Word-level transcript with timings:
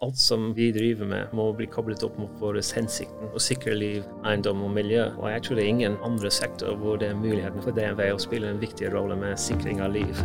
alt 0.00 0.18
som 0.18 0.54
vi 0.54 0.72
driver 0.72 1.06
med, 1.06 1.32
må 1.34 1.48
bli 1.58 1.66
koblet 1.66 2.04
opp 2.06 2.18
mot 2.22 2.34
vår 2.38 2.60
hensikten 2.62 3.32
å 3.34 3.40
sikre 3.42 3.74
liv, 3.74 4.04
eiendom 4.22 4.60
og 4.62 4.70
miljø. 4.76 5.08
Og 5.18 5.26
jeg 5.32 5.42
tror 5.42 5.58
det 5.58 5.64
er 5.64 5.72
ingen 5.72 5.96
andre 6.06 6.30
sektor 6.30 6.76
hvor 6.78 7.00
det 7.02 7.10
er 7.10 7.18
muligheten 7.18 7.64
for 7.64 7.74
DNV 7.74 8.04
å 8.14 8.20
spille 8.22 8.52
en 8.52 8.62
viktig 8.62 8.92
rolle 8.94 9.18
med 9.18 9.34
sikring 9.42 9.82
av 9.82 9.96
liv. 9.96 10.22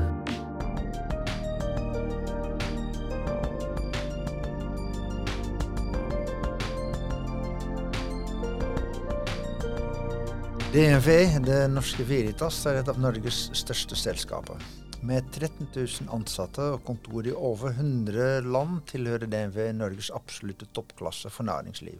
DNV, 10.73 11.09
det 11.45 11.59
norske 11.73 12.05
Veritas, 12.05 12.61
er 12.69 12.83
et 12.83 12.93
av 12.93 13.01
Norges 13.01 13.47
største 13.57 13.97
selskaper. 13.97 14.61
Med 15.03 15.25
13 15.35 15.67
000 15.75 16.13
ansatte 16.15 16.63
og 16.77 16.85
kontor 16.87 17.25
i 17.27 17.33
over 17.35 17.73
100 17.73 18.45
land 18.47 18.77
tilhører 18.87 19.27
DNV 19.27 19.57
Norges 19.75 20.07
absolutte 20.15 20.69
toppklasse 20.71 21.27
for 21.27 21.43
næringsliv. 21.43 21.99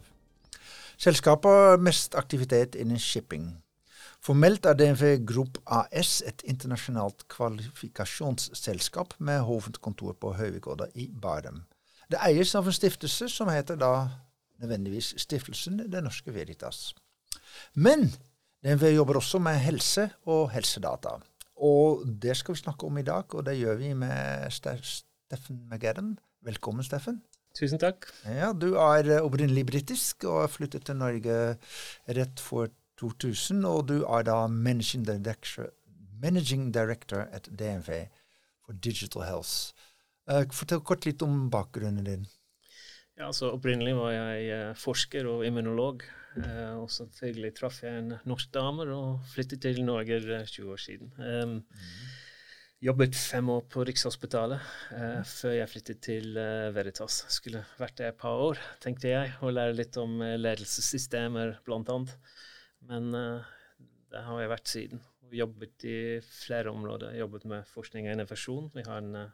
Selskapet 0.96 1.52
har 1.52 1.82
mest 1.84 2.16
aktivitet 2.16 2.78
innen 2.80 2.98
shipping. 2.98 3.50
Formelt 4.24 4.64
er 4.64 4.78
DNV 4.78 5.18
Group 5.28 5.60
AS 5.66 6.22
et 6.24 6.40
internasjonalt 6.48 7.26
kvalifikasjonsselskap 7.28 9.12
med 9.18 9.44
hovedkontor 9.50 10.16
på 10.16 10.32
Høvikodda 10.38 10.88
i 10.94 11.10
Bærum. 11.12 11.60
Det 12.08 12.22
eies 12.24 12.54
av 12.56 12.64
en 12.64 12.78
stiftelse 12.78 13.28
som 13.28 13.52
heter 13.52 13.76
da 13.76 13.92
nødvendigvis 14.64 15.12
Stiftelsen 15.20 15.82
Det 15.92 16.00
Norske 16.00 16.32
Veritas. 16.32 16.94
Men 17.74 18.08
DNV 18.64 18.94
jobber 18.94 19.20
også 19.20 19.44
med 19.44 19.60
helse 19.60 20.08
og 20.24 20.54
helsedata. 20.56 21.18
Og 21.64 22.04
det 22.20 22.36
skal 22.36 22.54
vi 22.54 22.60
snakke 22.60 22.86
om 22.88 22.98
i 23.00 23.06
dag, 23.06 23.34
og 23.34 23.46
det 23.46 23.56
gjør 23.56 23.78
vi 23.80 23.94
med 23.96 24.50
Steffen 24.52 25.62
McGadden. 25.70 26.18
Velkommen, 26.44 26.84
Steffen. 26.84 27.22
Tusen 27.54 27.78
takk. 27.78 28.08
Ja, 28.26 28.52
Du 28.52 28.74
er 28.74 29.22
opprinnelig 29.22 29.64
britisk 29.70 30.26
og 30.26 30.40
har 30.42 30.50
flyttet 30.50 30.84
til 30.88 30.98
Norge 30.98 31.56
rett 32.18 32.42
for 32.42 32.68
2000. 33.00 33.64
Og 33.64 33.88
du 33.88 33.96
er 34.02 34.26
da 34.26 34.46
managing 34.50 35.06
director, 35.06 35.70
managing 36.20 36.72
director 36.74 37.28
at 37.30 37.48
DNV 37.48 38.08
for 38.66 38.72
Digital 38.72 39.24
Health. 39.24 39.72
Uh, 40.28 40.42
fortell 40.52 40.82
kort 40.82 41.06
litt 41.06 41.22
om 41.22 41.48
bakgrunnen 41.52 42.04
din. 42.04 42.26
Ja, 43.14 43.28
altså 43.28 43.52
Opprinnelig 43.54 43.94
var 43.96 44.10
jeg 44.10 44.50
uh, 44.50 44.76
forsker 44.76 45.28
og 45.30 45.46
immunolog. 45.46 46.02
Uh, 46.34 46.82
og 46.82 46.90
selvfølgelig 46.90 47.52
traff 47.54 47.82
jeg 47.84 48.00
en 48.00 48.14
norsk 48.26 48.50
dame 48.54 48.86
og 48.90 49.20
flyttet 49.30 49.62
til 49.62 49.84
Norge 49.86 50.18
20 50.50 50.72
år 50.72 50.80
siden. 50.82 51.12
Um, 51.18 51.56
mm. 51.62 52.12
Jobbet 52.84 53.14
fem 53.16 53.48
år 53.54 53.62
på 53.70 53.84
Rikshospitalet 53.86 54.64
uh, 54.96 55.22
før 55.30 55.54
jeg 55.54 55.70
flyttet 55.70 56.00
til 56.02 56.34
uh, 56.34 56.74
Veritas. 56.74 57.20
Skulle 57.32 57.62
vært 57.78 58.00
der 58.00 58.10
et 58.10 58.18
par 58.18 58.42
år, 58.48 58.58
tenkte 58.82 59.12
jeg, 59.12 59.36
og 59.40 59.54
lære 59.54 59.78
litt 59.78 59.98
om 60.02 60.18
ledelsessystemer 60.20 61.58
bl.a. 61.64 61.98
Men 62.90 63.12
det 63.14 64.24
har 64.26 64.40
jeg 64.42 64.50
vært 64.50 64.68
siden. 64.68 65.04
Jobbet 65.34 65.86
i 65.88 65.98
flere 66.26 66.74
områder. 66.74 67.14
Jobbet 67.16 67.46
med 67.48 67.70
forskning 67.70 68.10
og 68.10 68.18
innovasjon. 68.18 68.68
Vi 68.74 68.84
har 68.84 69.00
en 69.00 69.30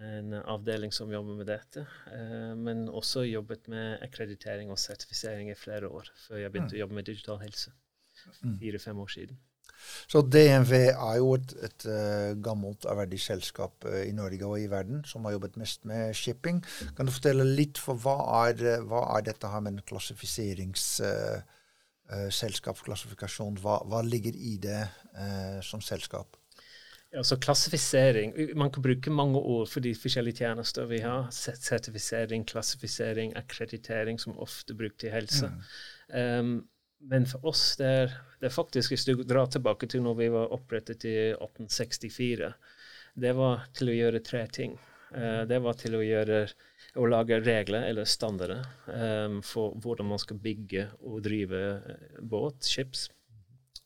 en 0.00 0.34
avdeling 0.34 0.92
som 0.92 1.12
jobber 1.12 1.34
med 1.38 1.46
dette. 1.50 1.86
Eh, 2.12 2.52
men 2.56 2.88
også 2.88 3.24
jobbet 3.28 3.68
med 3.72 4.02
akkreditering 4.04 4.70
og 4.72 4.78
sertifisering 4.80 5.50
i 5.50 5.58
flere 5.58 5.88
år, 5.88 6.10
før 6.26 6.36
jeg 6.42 6.52
begynte 6.52 6.72
mm. 6.74 6.78
å 6.78 6.82
jobbe 6.82 6.98
med 6.98 7.08
digital 7.08 7.40
helse. 7.42 7.72
Mm. 8.42 8.58
Fire-fem 8.60 8.98
år 9.02 9.10
siden. 9.12 9.40
Så 10.06 10.20
DNV 10.22 10.72
er 10.92 11.16
jo 11.18 11.32
et, 11.34 11.54
et 11.66 11.86
uh, 11.90 12.38
gammelt 12.44 12.84
ærverdig 12.86 13.18
selskap 13.20 13.84
uh, 13.88 14.02
i 14.06 14.12
Norge 14.14 14.46
og 14.46 14.60
i 14.60 14.68
verden 14.70 15.00
som 15.08 15.24
har 15.26 15.34
jobbet 15.34 15.56
mest 15.58 15.84
med 15.88 16.14
shipping. 16.14 16.60
Kan 16.96 17.08
du 17.08 17.12
fortelle 17.14 17.46
litt 17.48 17.80
for 17.82 17.98
hva 17.98 18.14
er, 18.44 18.62
hva 18.86 19.02
er 19.16 19.26
dette 19.26 19.50
her 19.50 19.64
med 19.64 19.72
en 19.74 19.86
klassifiseringsselskapsklassifikasjon? 19.88 21.58
Selskapsklassifikasjon. 22.12 23.58
Hva, 23.62 23.78
hva, 23.88 24.02
ligger 24.04 24.36
i 24.36 24.58
det 24.60 24.82
som 25.64 25.80
selskap? 25.80 26.36
Altså 27.12 27.36
klassifisering 27.36 28.32
Man 28.56 28.70
kan 28.72 28.82
bruke 28.84 29.12
mange 29.12 29.40
ord 29.40 29.68
for 29.68 29.84
de 29.84 29.92
forskjellige 29.96 30.44
tjenester 30.44 30.88
vi 30.88 31.02
har. 31.04 31.28
Sertifisering, 31.32 32.46
klassifisering, 32.48 33.34
akkreditering, 33.36 34.20
som 34.20 34.38
ofte 34.40 34.76
brukt 34.76 35.04
i 35.04 35.12
helse. 35.12 35.50
Mm. 35.52 35.58
Um, 36.16 36.54
men 37.12 37.26
for 37.26 37.50
oss 37.52 37.74
det 37.80 37.90
er, 37.90 38.14
det 38.40 38.48
er 38.48 38.54
faktisk 38.54 38.94
Hvis 38.94 39.04
du 39.08 39.24
drar 39.26 39.50
tilbake 39.50 39.88
til 39.90 40.04
når 40.04 40.16
vi 40.20 40.30
var 40.32 40.54
opprettet 40.54 41.04
i 41.10 41.16
1864, 41.34 42.52
det 43.20 43.36
var 43.36 43.66
til 43.76 43.92
å 43.92 43.96
gjøre 43.98 44.24
tre 44.24 44.46
ting. 44.48 44.78
Uh, 45.12 45.42
det 45.48 45.60
var 45.60 45.76
til 45.76 45.98
å 45.98 46.04
gjøre 46.06 46.46
å 46.96 47.08
lage 47.08 47.42
regler 47.44 47.90
eller 47.90 48.08
standarder 48.08 48.64
um, 48.88 49.42
for 49.44 49.76
hvordan 49.80 50.08
man 50.14 50.20
skal 50.20 50.40
bygge 50.40 50.88
og 51.08 51.22
drive 51.24 51.60
eh, 51.76 52.20
båt, 52.20 52.64
skips 52.68 53.10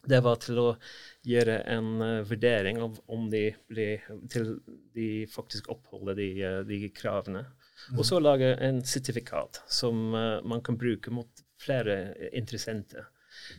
det 0.07 0.21
var 0.25 0.39
til 0.43 0.61
å 0.63 0.69
gjøre 1.27 1.59
en 1.73 1.89
uh, 2.03 2.27
vurdering 2.27 2.79
av 2.83 3.01
om 3.13 3.27
de, 3.31 3.49
blir, 3.71 4.05
til 4.33 4.57
de 4.95 5.27
faktisk 5.31 5.71
oppholder 5.73 6.19
de, 6.19 6.29
uh, 6.45 6.61
de 6.67 6.81
kravene. 6.95 7.45
Mm. 7.91 7.99
Og 7.99 8.07
så 8.09 8.21
lage 8.23 8.55
en 8.63 8.81
sertifikat 8.87 9.63
som 9.69 10.15
uh, 10.15 10.39
man 10.47 10.63
kan 10.65 10.79
bruke 10.79 11.13
mot 11.15 11.45
flere 11.61 12.15
interessenter. 12.33 13.11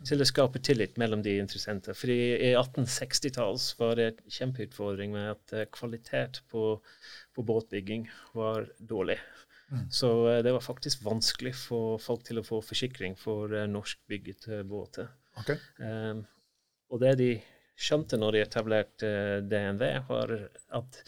Til 0.08 0.24
å 0.24 0.26
skape 0.26 0.60
tillit 0.66 0.96
mellom 0.98 1.22
de 1.22 1.36
interessenter. 1.38 1.94
For 1.96 2.10
i 2.10 2.50
1860-talls 2.50 3.68
var 3.78 4.00
det 4.00 4.08
en 4.10 4.34
kjempeutfordring 4.34 5.14
med 5.14 5.36
at 5.36 5.70
kvalitet 5.76 6.40
på, 6.50 6.80
på 7.38 7.46
båtbygging 7.46 8.08
var 8.34 8.66
dårlig. 8.80 9.20
Mm. 9.70 9.84
Så 9.94 10.10
det 10.42 10.56
var 10.56 10.66
faktisk 10.66 11.04
vanskelig 11.06 11.54
for 11.60 12.02
folk 12.02 12.26
til 12.26 12.42
å 12.42 12.46
få 12.48 12.64
forsikring 12.66 13.14
for 13.22 13.54
norskbygget 13.70 14.50
båter. 14.66 15.12
Okay. 15.44 15.62
Um, 15.78 16.26
og 16.90 17.04
det 17.04 17.16
de 17.20 17.32
skjønte 17.78 18.18
når 18.18 18.36
de 18.36 18.44
etablerte 18.44 19.08
eh, 19.08 19.40
DNV, 19.46 19.84
var 20.10 20.34
at 20.80 21.02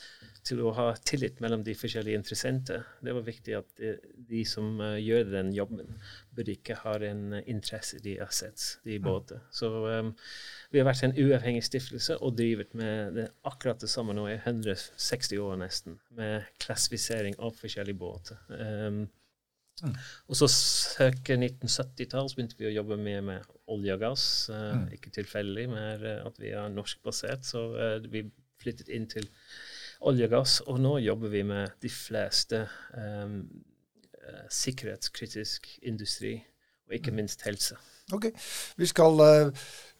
til 0.49 0.61
å 0.63 0.71
ha 0.73 0.87
tillit 1.05 1.39
mellom 1.43 1.63
de 1.65 1.75
forskjellige 1.77 2.19
interessenter. 2.19 2.85
Det 3.03 3.13
var 3.13 3.25
viktig 3.25 3.55
at 3.57 3.67
de, 3.79 3.91
de 4.29 4.43
som 4.47 4.79
uh, 4.81 4.95
gjør 4.97 5.27
den 5.33 5.51
jobben, 5.53 5.99
burde 6.35 6.55
ikke 6.55 6.77
ha 6.83 6.95
en 7.05 7.35
interesse 7.41 7.99
i 8.07 8.15
assets, 8.23 8.71
de 8.87 8.97
båter. 9.03 9.43
Så 9.53 9.69
um, 9.69 10.13
vi 10.71 10.81
har 10.81 10.87
vært 10.87 11.05
en 11.05 11.17
uavhengig 11.19 11.65
stiftelse 11.67 12.17
og 12.23 12.37
drevet 12.39 12.73
med 12.77 13.19
det, 13.19 13.27
akkurat 13.49 13.83
det 13.83 13.91
samme 13.91 14.15
nå 14.17 14.25
i 14.31 14.39
160 14.39 15.43
år 15.43 15.59
nesten, 15.61 15.99
med 16.17 16.47
klassifisering 16.63 17.37
av 17.37 17.55
forskjellige 17.59 17.99
båter. 17.99 18.41
Um, 18.49 19.03
Mm. 19.83 19.95
Og 20.27 20.39
så 20.39 20.49
søker 20.51 21.39
1970-tall 21.39 22.29
begynte 22.33 22.59
vi 22.59 22.69
å 22.69 22.73
jobbe 22.73 22.97
mye 22.99 23.23
med 23.25 23.55
olje 23.71 23.95
og 23.95 24.03
gass. 24.03 24.25
Uh, 24.51 24.75
mm. 24.79 24.85
Ikke 24.97 25.13
tilfeldig, 25.15 25.65
men 25.71 26.05
uh, 26.05 26.27
at 26.27 26.39
vi 26.41 26.53
er 26.53 26.71
norskbasert. 26.73 27.47
Så 27.47 27.65
uh, 27.75 27.97
vi 28.11 28.25
flyttet 28.59 28.91
inn 28.93 29.07
til 29.11 29.27
olje 30.09 30.29
og 30.29 30.33
gass, 30.33 30.59
og 30.67 30.79
nå 30.83 30.97
jobber 31.03 31.31
vi 31.31 31.43
med 31.47 31.75
de 31.83 31.91
fleste 31.91 32.65
um, 32.95 33.41
sikkerhetskritisk 34.53 35.67
industri, 35.89 36.35
og 36.87 36.95
ikke 36.99 37.11
mm. 37.11 37.21
minst 37.21 37.43
helse. 37.47 37.75
Ok, 38.13 38.29
Vi 38.77 38.87
skal, 38.89 39.19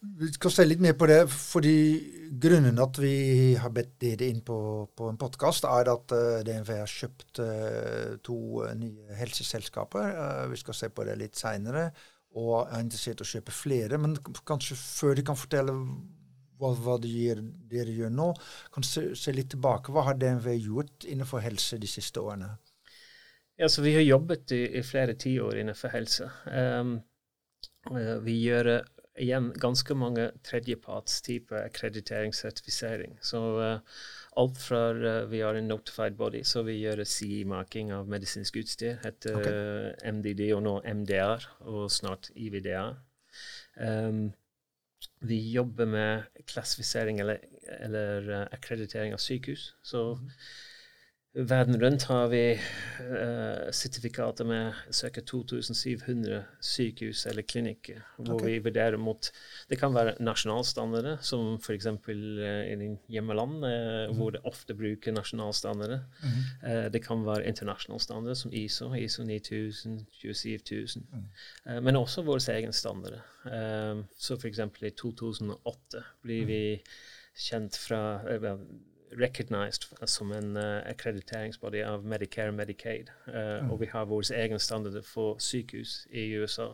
vi 0.00 0.30
skal 0.32 0.52
se 0.52 0.64
litt 0.64 0.80
mer 0.80 0.94
på 0.96 1.08
det. 1.10 1.22
fordi 1.28 1.76
Grunnen 2.40 2.78
at 2.80 2.98
vi 3.02 3.56
har 3.58 3.72
bedt 3.74 3.96
dere 4.00 4.28
inn 4.30 4.40
på, 4.46 4.56
på 4.96 5.08
en 5.10 5.18
podkast, 5.20 5.66
er 5.66 5.90
at 5.92 6.14
uh, 6.14 6.38
DNV 6.46 6.70
har 6.78 6.88
kjøpt 6.88 7.40
uh, 7.42 8.14
to 8.24 8.36
uh, 8.62 8.70
nye 8.78 9.18
helseselskaper. 9.18 10.46
vi 10.48 10.60
skal 10.60 10.78
se 10.78 10.88
på 10.94 11.04
det 11.04 11.18
litt 11.20 11.36
seinere. 11.36 11.90
Og 12.38 12.62
er 12.62 12.84
interessert 12.84 13.20
i 13.20 13.26
å 13.26 13.30
kjøpe 13.32 13.52
flere. 13.52 13.98
Men 13.98 14.16
kanskje 14.46 14.78
før 14.78 15.18
de 15.18 15.26
kan 15.26 15.38
fortelle 15.38 15.74
hva, 15.74 16.70
hva 16.76 16.96
de 17.02 17.10
gjør, 17.10 17.42
dere 17.72 17.96
gjør 17.96 18.14
nå, 18.14 18.30
kan 18.72 18.86
se, 18.86 19.10
se 19.18 19.34
litt 19.34 19.50
tilbake. 19.52 19.92
Hva 19.92 20.06
har 20.06 20.20
DNV 20.20 20.52
gjort 20.54 21.08
innenfor 21.10 21.42
helse 21.44 21.80
de 21.82 21.90
siste 21.90 22.22
årene? 22.22 22.54
Ja, 23.60 23.68
så 23.68 23.82
Vi 23.82 23.92
har 23.98 24.06
jobbet 24.06 24.54
i, 24.56 24.62
i 24.78 24.82
flere 24.86 25.18
tiår 25.20 25.60
innenfor 25.60 25.92
helse. 25.92 26.30
Um, 26.46 27.00
vi 28.24 28.38
gjør 28.46 28.78
igjen 29.20 29.50
ganske 29.60 29.94
mange 29.98 30.30
tredjepartstyper 30.46 31.66
akkrediteringssertifisering. 31.66 33.18
Så 33.24 33.40
uh, 33.58 34.00
alt 34.40 34.58
fra 34.62 34.82
uh, 34.96 35.28
vi 35.30 35.42
har 35.44 35.58
en 35.58 35.68
notified 35.70 36.16
body, 36.18 36.42
så 36.46 36.64
vi 36.66 36.78
gjør 36.80 37.04
CE-marking 37.04 37.92
av 37.96 38.10
medisinsk 38.10 38.60
utstyr, 38.62 38.98
heter 39.04 39.38
okay. 39.40 39.60
uh, 39.60 40.12
MDD 40.16 40.46
og 40.56 40.64
nå 40.66 40.76
MDR, 41.02 41.46
og 41.68 41.90
snart 41.92 42.32
IVDR. 42.34 42.96
Um, 43.76 44.30
vi 45.24 45.38
jobber 45.52 45.86
med 45.86 46.42
klassifisering 46.48 47.20
eller, 47.20 47.44
eller 47.78 48.32
akkreditering 48.50 49.12
av 49.14 49.22
sykehus. 49.22 49.70
Så 49.84 50.14
mm 50.16 50.34
Verden 51.32 51.80
rundt 51.80 52.02
har 52.02 52.28
vi 52.28 52.58
uh, 53.00 53.70
sertifikater 53.70 54.44
med 54.44 54.74
ca. 54.90 55.20
2700 55.20 56.40
sykehus 56.60 57.22
eller 57.30 57.46
klinikker, 57.46 58.00
hvor 58.16 58.34
okay. 58.34 58.48
vi 58.48 58.58
vurderer 58.64 58.98
mot 58.98 59.30
Det 59.70 59.78
kan 59.78 59.94
være 59.94 60.16
nasjonalstandarder, 60.18 61.20
som 61.22 61.54
f.eks. 61.62 61.86
Uh, 61.86 62.66
i 62.66 62.74
din 62.80 62.98
hjemmeland, 63.06 63.62
uh, 63.62 63.70
mm. 64.10 64.16
hvor 64.18 64.34
det 64.34 64.42
ofte 64.42 64.74
bruker 64.74 65.14
nasjonalstandarder. 65.14 66.02
Mm. 66.18 66.42
Uh, 66.66 66.90
det 66.90 67.04
kan 67.06 67.22
være 67.22 67.46
internasjonale 67.46 68.02
standarder, 68.02 68.42
som 68.42 68.52
ISO, 68.52 68.90
ISO 68.98 69.22
9000, 69.22 70.02
27000. 70.18 71.06
Mm. 71.14 71.30
Uh, 71.70 71.80
men 71.80 72.02
også 72.02 72.26
våre 72.26 72.42
egne 72.58 72.74
standarder. 72.74 73.22
Uh, 73.46 74.02
så 74.18 74.34
f.eks. 74.34 74.66
i 74.82 74.96
2008 74.98 76.06
blir 76.26 76.50
vi 76.50 76.62
kjent 77.38 77.78
fra 77.78 78.18
recognized 79.18 79.86
som 80.06 80.32
en 80.32 80.56
uh, 80.56 80.80
akkrediteringsbody 80.90 81.82
av 81.86 82.04
Medicare 82.06 82.52
og 82.52 82.58
Medicaid. 82.58 83.10
Mm. 83.26 83.70
Og 83.70 83.80
vi 83.82 83.90
har 83.90 84.08
våre 84.10 84.36
egne 84.36 84.60
standarder 84.62 85.02
for 85.06 85.40
sykehus 85.42 86.04
i 86.10 86.28
USA. 86.38 86.70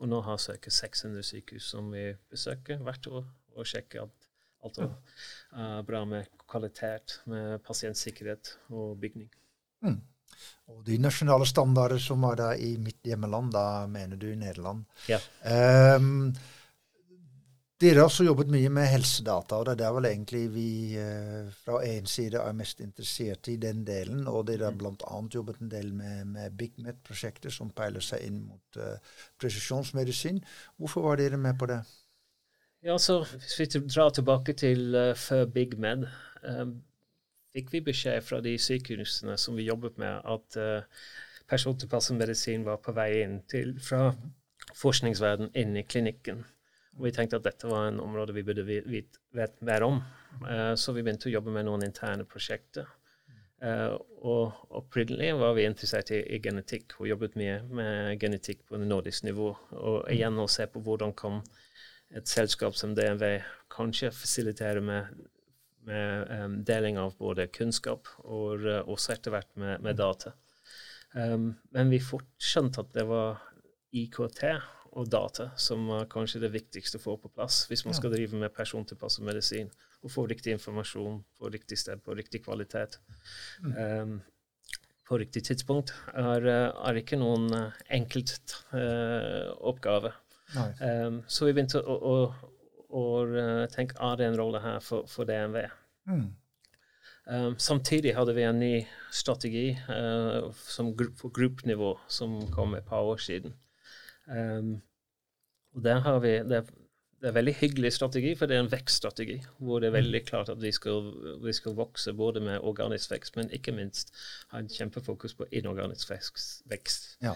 Og 0.00 0.10
nå 0.10 0.20
har 0.26 0.40
ca. 0.42 0.70
600 0.70 1.22
sykehus 1.22 1.70
som 1.74 1.92
vi 1.94 2.08
besøker 2.30 2.82
hvert 2.82 3.06
år 3.06 3.24
og 3.56 3.68
sjekker 3.68 4.04
at 4.04 4.26
alt 4.66 4.82
er 4.82 4.90
uh, 5.54 5.80
bra 5.86 6.02
med 6.08 6.28
kvalitet, 6.48 7.20
med 7.30 7.58
pasientsikkerhet 7.66 8.56
og 8.74 8.98
bygning. 9.00 9.30
Mm. 9.86 10.00
Og 10.72 10.82
de 10.86 10.98
nasjonale 10.98 11.46
standarder 11.48 12.00
som 12.02 12.24
var 12.26 12.38
da 12.40 12.50
i 12.58 12.74
mitt 12.82 12.98
hjemmeland, 13.06 13.52
da 13.54 13.86
mener 13.90 14.18
du 14.20 14.28
Nederland. 14.34 14.84
Ja. 15.08 15.20
Um, 15.96 16.34
dere 17.80 18.00
har 18.00 18.08
også 18.08 18.24
jobbet 18.24 18.48
mye 18.48 18.70
med 18.72 18.86
helsedata, 18.88 19.58
og 19.58 19.66
det 19.66 19.74
er 19.74 19.80
der 19.82 19.92
vel 19.98 20.08
egentlig 20.08 20.42
vi 20.54 20.70
eh, 20.96 21.50
fra 21.52 21.82
en 21.84 22.06
side 22.08 22.40
er 22.40 22.56
mest 22.56 22.80
interessert 22.80 23.50
i 23.52 23.58
den 23.60 23.82
delen. 23.84 24.22
Og 24.30 24.46
dere 24.48 24.70
har 24.70 24.72
mm. 24.72 24.78
bl.a. 24.80 25.18
jobbet 25.34 25.60
en 25.60 25.72
del 25.74 25.92
med, 25.92 26.24
med 26.32 26.56
BigMed-prosjekter 26.56 27.52
som 27.52 27.74
peiler 27.76 28.00
seg 28.00 28.24
inn 28.24 28.40
mot 28.46 28.80
uh, 28.80 28.96
presisjonsmedisin. 29.42 30.40
Hvorfor 30.80 31.04
var 31.10 31.20
dere 31.20 31.36
med 31.36 31.58
på 31.60 31.68
det? 31.68 31.82
Ja, 32.86 32.96
så 32.98 33.18
Hvis 33.28 33.60
vi 33.60 33.68
drar 33.84 34.08
tilbake 34.08 34.56
til 34.56 34.96
uh, 34.96 35.12
før 35.12 35.44
BigMed, 35.44 36.08
um, 36.48 36.74
fikk 37.52 37.72
vi 37.76 37.84
beskjed 37.92 38.24
fra 38.24 38.40
de 38.40 38.56
sykehusene 38.56 39.36
som 39.36 39.56
vi 39.60 39.68
jobbet 39.68 40.00
med, 40.00 40.24
at 40.24 40.56
uh, 40.56 41.06
persontilpasset 41.48 42.16
medisin 42.16 42.64
var 42.64 42.80
på 42.80 42.96
vei 42.96 43.10
inn 43.20 43.42
til, 43.52 43.76
fra 43.84 44.14
forskningsverden 44.72 45.52
inn 45.52 45.76
i 45.76 45.84
klinikken. 45.84 46.46
Vi 47.02 47.12
tenkte 47.12 47.40
at 47.40 47.44
dette 47.44 47.68
var 47.68 47.88
en 47.88 48.00
område 48.00 48.34
vi 48.36 48.44
burde 48.46 48.64
vite 48.64 49.66
mer 49.66 49.84
om. 49.84 50.00
Uh, 50.42 50.74
så 50.78 50.94
vi 50.96 51.04
begynte 51.04 51.28
å 51.30 51.34
jobbe 51.34 51.52
med 51.52 51.68
noen 51.68 51.84
interne 51.86 52.24
prosjekter. 52.28 52.88
Uh, 53.62 53.96
og 54.20 54.74
opprinnelig 54.76 55.30
var 55.40 55.54
vi 55.56 55.64
interessert 55.64 56.12
i, 56.12 56.20
i, 56.36 56.40
genetikk 56.44 56.98
og 56.98 57.08
jobbet 57.08 57.38
mye 57.40 57.60
med 57.64 58.20
genetikk 58.20 58.66
på 58.68 58.80
nordisk 58.80 59.24
nivå. 59.28 59.52
Og 59.76 60.10
igjen 60.12 60.36
å 60.40 60.48
se 60.50 60.68
på 60.68 60.82
hvordan 60.84 61.14
kan 61.16 61.40
et 62.16 62.28
selskap 62.30 62.76
som 62.78 62.94
DNV 62.94 63.40
kanskje 63.72 64.12
fasilitere 64.14 64.82
med, 64.84 65.08
med 65.88 66.30
um, 66.30 66.58
deling 66.68 67.00
av 67.00 67.16
både 67.18 67.48
kunnskap 67.52 68.08
og 68.24 68.68
også 68.86 69.16
etter 69.16 69.34
hvert 69.34 69.50
med, 69.58 69.80
med 69.84 69.98
data. 69.98 70.36
Um, 71.16 71.54
men 71.72 71.90
vi 71.90 72.00
fort 72.04 72.28
skjønte 72.42 72.84
at 72.84 72.92
det 72.94 73.06
var 73.08 73.40
IKT 73.96 74.44
og 74.96 75.10
data 75.12 75.50
som 75.60 75.88
er 75.98 76.08
kanskje 76.10 76.40
det 76.46 76.52
viktigste 76.54 77.00
å 77.00 77.02
få 77.02 77.16
på 77.20 77.30
plass 77.34 77.64
hvis 77.70 77.84
man 77.86 77.96
skal 77.96 78.14
drive 78.14 78.38
med 78.40 78.54
persontilpasset 78.56 79.26
medisin 79.26 79.68
og 80.02 80.12
få 80.12 80.26
riktig 80.30 80.54
informasjon 80.56 81.20
på 81.36 81.50
riktig 81.52 81.78
sted 81.80 82.00
på 82.04 82.14
riktig 82.16 82.42
kvalitet. 82.44 82.98
Um, 83.62 84.20
på 85.06 85.18
riktig 85.22 85.44
tidspunkt 85.46 85.92
er, 86.18 86.46
er 86.48 86.98
ikke 86.98 87.18
noen 87.20 87.46
uh, 87.54 87.82
enkelt 87.94 88.56
uh, 88.74 89.52
oppgave. 89.70 90.12
Um, 90.54 91.22
så 91.26 91.46
vi 91.46 91.54
begynte 91.54 91.82
å, 91.82 91.96
å, 91.96 92.16
å, 92.90 93.04
tenke 93.72 93.98
er 94.02 94.18
det 94.18 94.30
en 94.30 94.38
rolle 94.38 94.62
her 94.62 94.82
for, 94.82 95.06
for 95.10 95.28
DNV. 95.28 95.62
Mm. 96.10 96.26
Um, 97.26 97.54
samtidig 97.58 98.14
hadde 98.14 98.34
vi 98.36 98.46
en 98.46 98.60
ny 98.62 98.74
strategi 99.10 99.68
uh, 99.90 100.52
som 100.54 100.92
gru 100.96 101.10
på 101.18 101.32
gruppenivå 101.34 101.96
som 102.06 102.38
kom 102.54 102.76
et 102.78 102.86
par 102.86 103.06
år 103.06 103.22
siden. 103.22 103.54
Um, 104.26 104.76
og 105.76 105.84
der 105.84 106.00
har 106.04 106.18
vi, 106.24 106.38
det, 106.48 106.62
det 107.20 107.28
er 107.28 107.32
en 107.32 107.36
veldig 107.36 107.54
hyggelig 107.60 107.92
strategi, 107.96 108.34
for 108.36 108.48
det 108.48 108.56
er 108.56 108.64
en 108.64 108.72
vekststrategi. 108.72 109.36
Hvor 109.58 109.80
det 109.80 109.88
er 109.88 109.94
veldig 109.96 110.20
mm. 110.20 110.26
klart 110.28 110.48
at 110.52 110.60
vi 110.62 110.72
skal, 110.72 111.12
vi 111.44 111.52
skal 111.56 111.76
vokse 111.76 112.12
både 112.12 112.40
med 112.44 112.58
organisk 112.60 113.10
vekst, 113.10 113.36
men 113.36 113.52
ikke 113.56 113.72
minst 113.76 114.12
ha 114.52 114.60
en 114.60 114.68
kjempefokus 114.68 115.34
på 115.34 115.46
inorganisk 115.50 116.10
vekst. 116.12 117.16
Ja. 117.24 117.32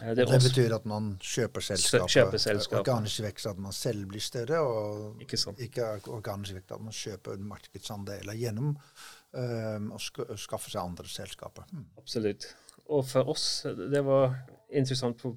Eh, 0.00 0.14
det, 0.16 0.26
det 0.28 0.40
betyr 0.44 0.74
at 0.76 0.88
man 0.88 1.14
kjøper 1.20 1.64
selskapet. 1.64 2.12
Kjøper 2.12 2.44
selskapet. 2.44 2.88
Organisk 2.92 3.24
vekst 3.24 3.48
at 3.52 3.62
man 3.66 3.76
selv 3.76 4.06
blir 4.12 4.24
større, 4.24 4.60
og 4.60 5.22
ikke, 5.24 5.40
ikke 5.68 5.88
organisk 6.12 6.60
vekst 6.60 6.76
at 6.76 6.84
man 6.88 6.96
kjøper 6.96 7.46
markedsandeler 7.52 8.36
gjennom 8.40 8.74
um, 8.76 9.88
å 9.96 10.00
skaffe 10.00 10.68
seg 10.72 10.82
andre 10.82 11.08
selskaper. 11.08 11.68
Hmm. 11.72 11.88
Absolutt. 12.00 12.50
Og 12.92 13.08
for 13.08 13.32
oss, 13.32 13.46
det 13.64 14.04
var 14.04 14.36
interessant 14.68 15.20
på 15.20 15.32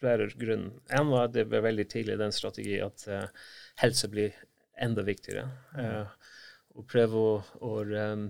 flere 0.00 0.28
grunner. 0.40 0.74
En 0.96 1.12
var 1.12 1.28
at 1.28 1.36
det 1.36 1.46
ble 1.50 1.62
veldig 1.64 1.86
tidlig 1.92 2.18
den 2.20 2.34
strategi 2.34 2.80
at 2.84 3.06
uh, 3.08 3.48
helse 3.82 4.10
blir 4.12 4.36
enda 4.80 5.04
viktigere. 5.06 5.46
Uh, 5.76 6.36
og 6.78 6.86
prøve 6.88 7.20
å, 7.20 7.32
å 7.66 7.72
um, 7.84 8.28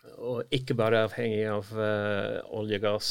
og 0.00 0.52
ikke 0.54 0.74
bare 0.78 1.02
avhengig 1.04 1.42
av 1.50 1.70
uh, 1.76 2.40
olje, 2.56 2.78
gass, 2.80 3.10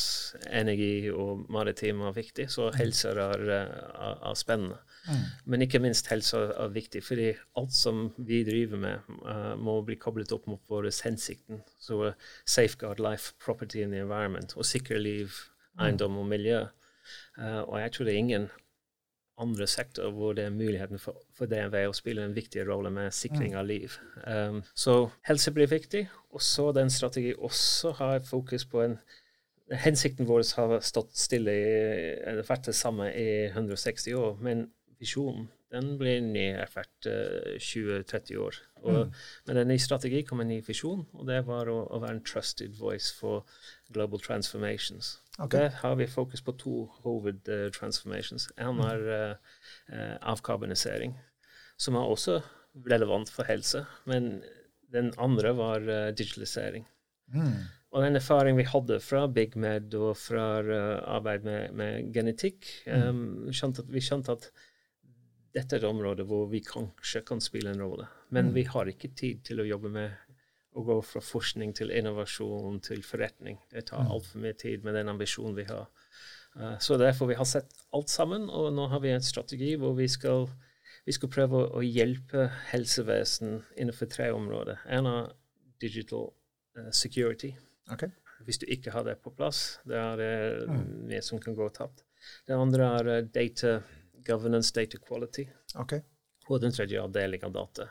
energi 0.50 1.09
og 1.13 1.44
maritim 1.53 2.01
er 2.07 2.15
viktig, 2.15 2.47
så 2.50 2.69
mm. 2.69 2.77
helse 2.79 3.11
er, 3.13 3.44
er, 3.45 4.23
er 4.25 4.38
spennende. 4.38 4.79
Mm. 5.06 5.21
Men 5.53 5.65
ikke 5.65 5.81
minst 5.83 6.09
helse 6.11 6.41
er 6.50 6.73
viktig, 6.73 7.03
fordi 7.06 7.29
alt 7.61 7.75
som 7.77 8.07
vi 8.17 8.41
driver 8.47 8.81
med, 8.81 9.13
uh, 9.21 9.53
må 9.57 9.79
bli 9.85 10.00
koblet 10.01 10.33
opp 10.35 10.50
mot 10.50 10.61
vår 10.69 10.89
hensikten. 11.06 11.61
Så 11.81 12.01
uh, 12.09 12.33
safeguard 12.45 13.01
life, 13.03 13.35
property 13.44 13.83
and 13.85 13.94
the 13.94 14.01
environment, 14.01 14.57
og 14.57 14.67
sikre 14.67 15.00
liv, 15.01 15.38
mm. 15.77 15.85
eiendom 15.85 16.17
og 16.21 16.29
miljø. 16.33 16.65
Uh, 17.38 17.61
og 17.67 17.79
jeg 17.81 17.94
tror 17.94 18.07
det 18.07 18.13
er 18.13 18.23
ingen 18.23 18.50
andre 19.39 19.67
sektorer 19.67 20.11
hvor 20.11 20.33
det 20.35 20.45
er 20.45 20.56
muligheten 20.56 21.00
for, 21.00 21.19
for 21.35 21.47
DNV 21.47 21.77
å 21.88 21.95
spille 21.95 22.25
en 22.25 22.35
viktig 22.35 22.65
rolle 22.67 22.91
med 22.91 23.15
sikring 23.15 23.56
av 23.56 23.69
liv. 23.69 23.95
Um, 24.25 24.61
så 24.75 24.97
helse 25.29 25.53
blir 25.56 25.71
viktig, 25.71 26.06
og 26.35 26.44
så 26.44 26.69
den 26.75 26.91
strategi 26.91 27.31
også 27.38 27.95
har 28.01 28.19
fokus 28.27 28.67
på 28.69 28.85
en 28.85 29.00
Hensikten 29.69 30.25
vår 30.25 30.41
har 30.57 30.79
stått 30.81 31.11
stille 31.13 31.53
i 31.53 32.31
vært 32.47 32.71
det 32.71 32.73
samme 32.73 33.11
i 33.13 33.51
160 33.51 34.15
år, 34.17 34.39
men 34.41 34.63
visjonen 34.97 35.45
den 35.69 35.91
blir 36.00 36.23
ny 36.25 36.47
hvert 36.73 37.06
uh, 37.06 37.53
20-30 37.61 38.39
år. 38.41 38.57
Og 38.81 38.95
mm. 39.06 39.11
Med 39.45 39.59
en 39.61 39.69
ny 39.69 39.77
strategi 39.77 40.23
kom 40.25 40.41
en 40.41 40.50
ny 40.50 40.57
visjon, 40.65 41.06
og 41.13 41.27
det 41.29 41.44
var 41.45 41.69
å, 41.69 41.83
å 41.85 42.01
være 42.01 42.17
en 42.17 42.25
trusted 42.25 42.73
voice 42.79 43.13
for 43.13 43.45
global 43.94 44.21
transformations. 44.25 45.19
Okay. 45.39 45.59
Der 45.59 45.69
har 45.69 45.95
vi 45.95 46.07
fokus 46.07 46.41
på 46.41 46.51
to 46.51 46.86
hovedtransformations. 47.03 48.49
Uh, 48.59 48.68
en 48.68 48.80
er 48.83 49.04
uh, 49.07 49.35
uh, 49.94 50.16
avkarbonisering, 50.33 51.16
som 51.78 51.95
er 51.95 52.07
også 52.11 52.42
relevant 52.92 53.31
for 53.31 53.47
helse. 53.47 53.85
Men 54.06 54.42
den 54.92 55.13
andre 55.18 55.56
var 55.57 55.80
uh, 55.80 56.09
digitalisering. 56.11 56.87
Mm. 57.33 57.54
Og 57.92 58.04
den 58.04 58.16
erfaringen 58.16 58.57
vi 58.57 58.68
hadde 58.69 58.99
fra 58.99 59.28
BigMed 59.28 59.94
og 59.97 60.18
fra 60.18 60.47
arbeid 61.16 61.45
med, 61.45 61.71
med 61.73 62.11
genetikk, 62.13 62.68
um, 62.85 63.47
skjønte 63.54 63.85
vi 63.90 64.02
skjønte 64.02 64.35
at 64.35 64.49
dette 65.56 65.75
er 65.75 65.81
et 65.81 65.90
område 65.90 66.25
hvor 66.30 66.45
vi 66.52 66.61
kanskje 66.66 67.23
kan 67.25 67.42
spille 67.42 67.71
en 67.73 67.81
rolle. 67.81 68.06
Men 68.30 68.52
mm. 68.52 68.56
vi 68.56 68.66
har 68.69 68.92
ikke 68.92 69.13
tid 69.18 69.42
til 69.47 69.63
å 69.63 69.66
jobbe 69.66 69.90
med 69.94 70.29
å 70.78 70.83
gå 70.85 70.97
fra 71.02 71.21
forskning 71.23 71.73
til 71.78 71.92
innovasjon 71.94 72.80
til 72.85 73.02
forretning. 73.06 73.57
Det 73.73 73.88
tar 73.90 74.06
mm. 74.06 74.11
altfor 74.14 74.44
mye 74.44 74.57
tid 74.57 74.85
med 74.85 74.97
den 74.99 75.09
ambisjonen 75.11 75.57
vi 75.57 75.66
har. 75.69 75.88
Uh, 76.57 76.76
så 76.81 76.97
derfor 77.02 77.30
vi 77.30 77.38
har 77.40 77.47
sett 77.49 77.73
alt 77.95 78.11
sammen, 78.11 78.49
og 78.49 78.71
nå 78.76 78.90
har 78.92 79.02
vi 79.04 79.14
en 79.14 79.26
strategi 79.26 79.73
hvor 79.81 79.95
vi 79.97 80.07
skal, 80.11 80.47
vi 81.07 81.16
skal 81.16 81.31
prøve 81.33 81.64
å, 81.68 81.83
hjelpe 81.85 82.49
helsevesen 82.69 83.64
innenfor 83.78 84.11
tre 84.14 84.30
områder. 84.35 84.83
En 84.94 85.09
er 85.09 85.31
digital 85.81 86.30
uh, 86.78 86.92
security. 86.94 87.56
Okay. 87.90 88.14
Hvis 88.45 88.61
du 88.61 88.68
ikke 88.71 88.94
har 88.94 89.07
det 89.07 89.18
på 89.23 89.33
plass, 89.35 89.80
det 89.90 89.97
er 89.97 90.21
det 90.21 90.35
mm. 90.69 90.85
mye 91.09 91.23
som 91.26 91.42
kan 91.42 91.57
gå 91.57 91.66
tapt. 91.73 92.06
Det 92.45 92.56
andre 92.56 92.94
er 92.99 93.09
data 93.26 93.80
governance, 94.28 94.71
data 94.76 94.99
quality. 95.02 95.47
Okay. 95.81 96.04
Og 96.49 96.61
den 96.61 96.73
tredje 96.76 97.02
er 97.02 97.14
deling 97.14 97.44
av 97.47 97.56
data. 97.56 97.90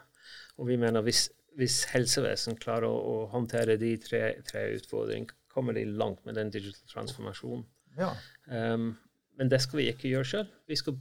Og 0.58 0.68
vi 0.70 0.78
mener 0.80 1.04
hvis 1.06 1.28
hvis 1.58 1.80
helsevesen 1.92 2.58
klarer 2.60 2.88
å, 2.88 2.98
å 2.98 3.26
håndtere 3.32 3.78
de 3.80 3.94
tre, 4.02 4.22
tre, 4.46 4.68
utfordringene, 4.76 5.34
kommer 5.48 5.74
de 5.74 5.84
langt 5.88 6.20
med 6.28 6.36
den 6.38 6.52
digital 6.54 6.84
transformasjonen. 6.92 7.64
Ja. 7.98 8.12
Um, 8.46 8.92
men 9.38 9.50
det 9.50 9.60
skal 9.62 9.80
vi 9.80 9.88
ikke 9.90 10.10
gjøre 10.10 10.26
sjøl. 10.26 10.46
Vi 10.66 10.76
skal 10.78 10.96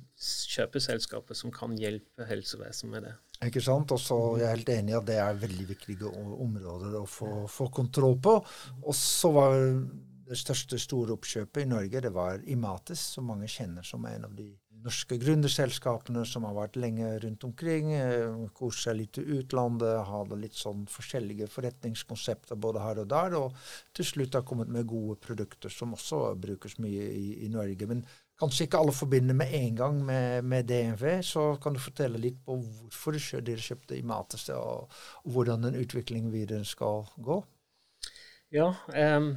kjøpe 0.53 0.81
selskaper 0.81 1.37
som 1.37 1.53
kan 1.53 1.73
hjelpe 1.77 2.25
helsevesenet 2.29 2.93
med 2.93 3.07
det. 3.07 3.13
Ikke 3.47 3.61
sant? 3.61 3.93
Og 3.93 4.01
så 4.01 4.17
er 4.35 4.43
jeg 4.43 4.53
helt 4.55 4.73
enig 4.75 4.93
i 4.93 4.97
at 4.97 5.07
det 5.09 5.17
er 5.21 5.39
veldig 5.41 5.65
viktige 5.69 6.11
områder 6.45 6.99
å 6.99 7.05
få, 7.09 7.31
få 7.49 7.69
kontroll 7.73 8.17
på. 8.21 8.35
Og 8.83 8.97
så 8.97 9.33
var 9.33 9.57
det 10.27 10.37
største 10.37 10.79
store 10.81 11.15
oppkjøpet 11.17 11.63
i 11.63 11.69
Norge 11.69 12.01
det 12.03 12.13
var 12.13 12.41
Imatis, 12.45 13.01
som 13.15 13.29
mange 13.31 13.49
kjenner 13.49 13.85
som 13.85 14.05
en 14.05 14.27
av 14.27 14.33
de 14.37 14.51
norske 14.87 15.17
gründerselskapene 15.21 16.23
som 16.27 16.45
har 16.47 16.55
vært 16.55 16.77
lenge 16.79 17.09
rundt 17.23 17.43
omkring. 17.47 17.91
Eh, 17.93 18.69
seg 18.77 18.97
litt 18.99 19.19
i 19.21 19.25
utlandet, 19.37 20.05
hadde 20.07 20.39
litt 20.39 20.57
sånn 20.57 20.85
forskjellige 20.91 21.49
forretningskonsepter 21.51 22.59
både 22.59 22.83
her 22.83 23.01
og 23.03 23.09
der. 23.11 23.35
Og 23.39 23.57
til 23.95 24.07
slutt 24.07 24.37
har 24.37 24.45
kommet 24.47 24.71
med 24.73 24.87
gode 24.89 25.17
produkter 25.23 25.73
som 25.73 25.95
også 25.97 26.21
brukes 26.39 26.77
mye 26.83 27.09
i, 27.11 27.27
i 27.45 27.51
Norge. 27.53 27.89
Men 27.89 28.05
kanskje 28.39 28.67
ikke 28.67 28.81
alle 28.83 28.95
forbinder 28.95 29.37
med 29.37 29.53
en 29.59 29.81
gang 29.81 29.99
med, 30.05 30.47
med, 30.47 30.69
DNV. 30.69 31.05
Så 31.25 31.49
kan 31.63 31.75
du 31.75 31.83
fortelle 31.83 32.21
litt 32.21 32.39
på 32.45 32.57
hvorfor 32.61 33.19
dere 33.41 33.63
kjøpte 33.63 33.99
Imatis, 33.99 34.47
og, 34.55 34.87
og 35.25 35.35
hvordan 35.35 35.67
den 35.67 35.77
utviklingen 35.83 36.33
videre 36.33 36.65
skal 36.65 37.05
gå? 37.17 37.43
Ja, 38.55 38.71
um 38.95 39.35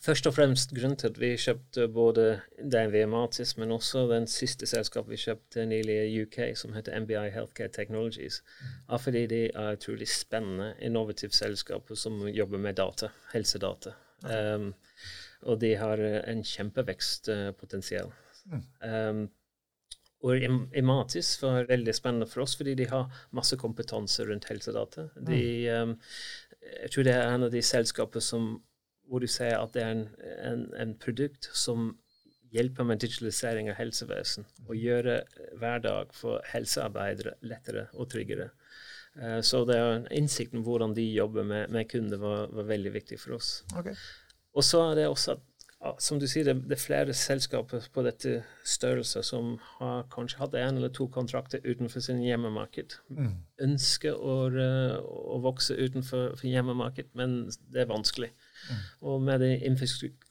Først 0.00 0.26
og 0.26 0.32
fremst 0.32 0.70
grunnen 0.72 0.96
til 0.96 1.10
at 1.10 1.18
vi 1.20 1.28
kjøpte 1.36 1.84
både 1.92 2.24
DNV 2.56 3.02
Matis, 3.12 3.56
men 3.60 3.72
også 3.74 4.06
den 4.08 4.26
siste 4.32 4.64
selskapet 4.66 5.12
vi 5.12 5.18
kjøpte 5.20 5.66
nylig 5.68 5.96
i 6.06 6.22
UK, 6.22 6.38
som 6.56 6.72
heter 6.72 6.96
MBI 7.04 7.28
Healthcare 7.34 7.68
Technologies, 7.68 8.38
er 8.88 9.02
fordi 9.02 9.26
de 9.28 9.42
er 9.50 9.76
utrolig 9.76 10.08
spennende, 10.08 10.72
innovative 10.80 11.36
selskaper 11.36 11.94
som 12.00 12.22
jobber 12.28 12.58
med 12.58 12.78
data, 12.80 13.10
helsedata. 13.34 13.92
Um, 14.24 14.72
og 15.42 15.60
de 15.60 15.74
har 15.76 16.00
en 16.00 16.40
kjempevekstpotensial. 16.44 18.08
Mm. 18.48 18.64
Um, 18.88 19.22
og 20.24 20.48
Imatis 20.76 21.42
var 21.42 21.68
veldig 21.68 21.94
spennende 21.96 22.28
for 22.28 22.44
oss, 22.44 22.56
fordi 22.56 22.74
de 22.74 22.88
har 22.88 23.12
masse 23.36 23.56
kompetanse 23.56 24.24
rundt 24.24 24.48
helsedata. 24.48 25.10
De, 25.28 25.44
um, 25.76 25.94
jeg 26.82 26.90
tror 26.90 27.08
det 27.08 27.14
er 27.18 27.28
en 27.34 27.48
av 27.48 27.52
de 27.52 27.62
selskapene 27.64 28.24
som 28.24 28.50
hvor 29.10 29.22
du 29.22 29.26
sier 29.30 29.58
at 29.58 29.74
det 29.74 29.82
er 29.82 29.96
en, 29.96 30.06
en, 30.46 30.64
en 30.78 30.94
produkt 31.02 31.50
som 31.56 31.90
hjelper 32.54 32.86
med 32.86 33.02
digitalisering 33.02 33.70
av 33.70 33.78
helsevesen 33.78 34.46
og 34.66 34.78
gjøre 34.78 35.20
hverdag 35.58 36.14
for 36.16 36.42
helsearbeidere 36.52 37.36
lettere 37.46 37.88
og 37.94 38.10
tryggere. 38.14 38.50
Uh, 39.18 39.38
så 39.42 39.64
det 39.66 39.76
er 39.78 40.08
innsikten 40.14 40.64
hvordan 40.66 40.94
de 40.96 41.06
jobber 41.10 41.46
med, 41.46 41.70
med 41.74 41.90
kunder, 41.90 42.22
var, 42.22 42.50
var, 42.54 42.66
veldig 42.70 42.94
viktig 42.94 43.20
for 43.22 43.38
oss. 43.38 43.60
Okay. 43.76 43.94
Og 44.54 44.66
så 44.66 44.82
er 44.90 44.98
det 44.98 45.08
også 45.10 45.36
at 45.38 45.46
som 45.98 46.18
du 46.20 46.26
sier, 46.28 46.44
det, 46.44 46.66
det, 46.68 46.76
er 46.76 46.82
flere 46.82 47.14
selskaper 47.16 47.86
på 47.94 48.02
dette 48.04 48.42
størrelset 48.68 49.24
som 49.24 49.54
har 49.78 50.02
kanskje 50.12 50.42
hatt 50.42 50.56
én 50.60 50.76
eller 50.76 50.92
to 50.92 51.06
kontrakter 51.08 51.62
utenfor 51.64 52.04
sin 52.04 52.20
hjemmemarked. 52.20 52.98
Mm. 53.08 53.38
Ønsker 53.64 54.12
å, 54.12 54.34
å, 55.00 55.38
vokse 55.40 55.78
utenfor 55.80 56.36
hjemmemarked, 56.44 57.08
men 57.16 57.46
det 57.72 57.86
er 57.86 57.88
vanskelig. 57.88 58.28
Mm. 58.68 58.82
Og 59.10 59.22
med 59.24 59.44
det 59.44 59.52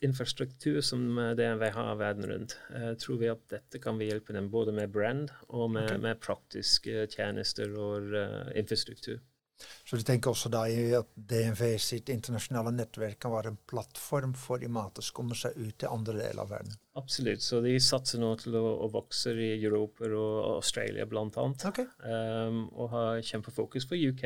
infrastruktur 0.05 0.81
som 0.86 1.07
DNV 1.38 1.65
har 1.75 1.98
verden 2.00 2.29
rundt, 2.29 2.57
uh, 2.75 2.93
tror 3.01 3.19
vi 3.24 3.31
at 3.31 3.41
dette 3.51 3.81
kan 3.83 3.98
vi 4.00 4.12
hjelpe 4.12 4.36
dem 4.36 4.51
både 4.53 4.75
med 4.75 4.93
brand 4.93 5.33
og 5.50 5.71
med, 5.74 5.89
okay. 5.89 6.03
med 6.05 6.21
praktiske 6.24 7.07
tjenester 7.15 7.74
og 7.74 8.13
uh, 8.13 8.53
infrastruktur. 8.59 9.19
Så 9.59 9.98
du 9.98 10.03
tenker 10.05 10.31
også 10.31 10.51
da 10.53 10.63
at 11.00 11.09
DNV 11.29 11.63
sitt 11.81 12.09
internasjonale 12.13 12.71
nettverk 12.75 13.19
kan 13.24 13.33
være 13.33 13.53
en 13.53 13.59
plattform 13.69 14.36
for 14.38 14.63
Imates 14.63 15.12
å 15.12 15.17
komme 15.17 15.38
seg 15.38 15.57
ut 15.57 15.75
til 15.81 15.91
andre 15.91 16.15
deler 16.21 16.43
av 16.45 16.53
verden? 16.53 16.77
Absolutt. 17.00 17.43
Så 17.43 17.59
de 17.65 17.75
satser 17.83 18.21
nå 18.21 18.31
til 18.39 18.55
å, 18.59 18.63
å 18.86 18.89
vokse 18.93 19.33
i 19.36 19.51
Europa 19.57 20.07
og 20.07 20.59
Australia 20.59 21.07
bl.a. 21.09 21.27
Okay. 21.71 21.89
Um, 22.05 22.67
og 22.75 22.93
har 22.93 23.24
kjempefokus 23.31 23.89
på 23.89 24.00
UK. 24.09 24.25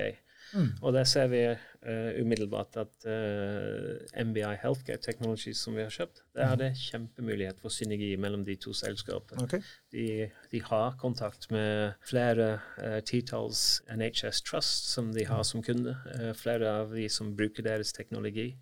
Mm. 0.54 0.70
Og 0.82 0.94
der 0.94 1.04
ser 1.04 1.28
vi 1.28 1.42
uh, 1.50 2.22
umiddelbart 2.22 2.78
at 2.78 3.06
uh, 3.06 3.12
eh, 3.12 4.26
MBI 4.26 4.56
Healthcare 4.62 4.98
Technologies, 5.02 5.58
som 5.58 5.76
vi 5.76 5.82
har 5.82 5.90
kjøpt, 5.94 6.22
der 6.36 6.52
er 6.52 6.60
det 6.60 6.70
kjempemulighet 6.78 7.62
for 7.62 7.74
synergi 7.74 8.14
mellom 8.22 8.46
de 8.46 8.56
to 8.56 8.74
selskapene. 8.78 9.44
Okay. 9.44 9.62
De, 9.92 10.30
de, 10.52 10.62
har 10.62 10.96
kontakt 11.02 11.50
med 11.52 11.98
flere 12.06 12.60
uh, 12.78 13.00
titalls 13.06 13.82
NHS 13.90 14.44
Trust 14.46 14.94
som 14.94 15.12
de 15.14 15.26
har 15.26 15.44
som 15.44 15.64
kunde. 15.64 15.96
flere 16.36 16.70
av 16.70 16.94
de 16.94 17.10
som 17.10 17.36
bruker 17.36 17.64
deres 17.64 17.94
teknologi. 17.94 18.54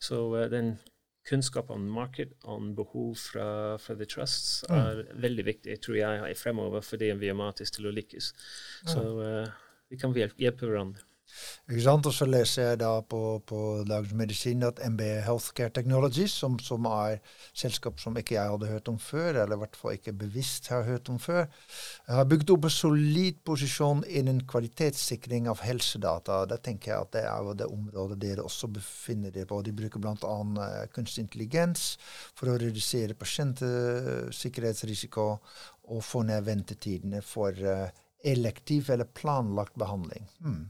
Så 0.00 0.48
den 0.50 0.78
kunnskap 1.28 1.70
om 1.70 1.86
marked, 1.88 2.32
om 2.42 2.74
behov 2.76 3.14
fra, 3.16 3.78
fra 3.78 3.94
The 3.96 4.04
Trusts, 4.04 4.64
mm. 4.68 4.76
er 4.76 5.02
mm. 5.02 5.22
veldig 5.22 5.44
viktig, 5.46 5.80
tror 5.80 5.96
jeg, 5.96 6.36
fremover 6.36 6.84
for 6.84 7.00
det 7.00 7.14
vi 7.20 7.28
er 7.32 7.38
matis 7.38 7.72
til 7.72 7.88
å 7.88 7.94
lykkes. 7.94 8.32
Så 8.88 9.04
vi 9.88 10.00
kan 10.00 10.14
hjelpe 10.16 10.66
hverandre. 10.66 11.04
Ikke 11.68 11.82
sant? 11.84 12.06
Og 12.08 12.14
så 12.14 12.26
leser 12.28 12.62
jeg 12.68 12.78
da 12.82 13.00
på, 13.00 13.40
på 13.48 13.58
Dagens 13.88 14.12
Medisin 14.16 14.62
at 14.66 14.80
MB 14.84 15.00
Healthcare 15.24 15.72
Technologies, 15.74 16.32
som, 16.36 16.58
som 16.60 16.84
er 16.90 17.18
selskap 17.56 18.00
som 18.02 18.16
ikke 18.20 18.36
jeg 18.36 18.52
hadde 18.52 18.70
hørt 18.70 18.88
om 18.92 18.98
før, 19.00 19.30
eller 19.42 19.56
i 19.56 19.60
hvert 19.62 19.78
fall 19.80 19.92
ikke 19.96 20.20
bevisst 20.24 20.64
har 20.72 20.82
hørt 20.88 21.06
om 21.12 21.18
før, 21.22 21.44
har 22.08 22.30
bygd 22.30 22.48
opp 22.54 22.64
en 22.68 22.76
solid 22.76 23.36
posisjon 23.48 24.00
innen 24.08 24.40
kvalitetssikring 24.50 25.44
av 25.50 25.58
helsedata. 25.64 26.34
Da 26.50 26.56
tenker 26.60 26.86
jeg 26.92 27.00
at 27.00 27.12
det 27.16 27.24
er 27.30 27.40
jo 27.48 27.52
det 27.58 27.68
området 27.72 28.22
dere 28.22 28.42
også 28.44 28.66
befinner 28.74 29.30
dere 29.34 29.48
på. 29.50 29.56
De 29.64 29.76
bruker 29.76 29.98
bl.a. 30.02 30.14
Uh, 30.14 30.20
kunstig 30.94 31.22
intelligens 31.24 31.80
for 32.36 32.46
å 32.50 32.58
redusere 32.60 33.18
pasientsikkerhetsrisiko 33.18 35.24
og 35.94 36.00
få 36.04 36.20
ned 36.28 36.40
ventetidene 36.46 37.20
for 37.24 37.52
uh, 37.64 37.88
elektiv 38.24 38.90
eller 38.90 39.04
planlagt 39.04 39.76
behandling. 39.80 40.28
Hmm. 40.40 40.64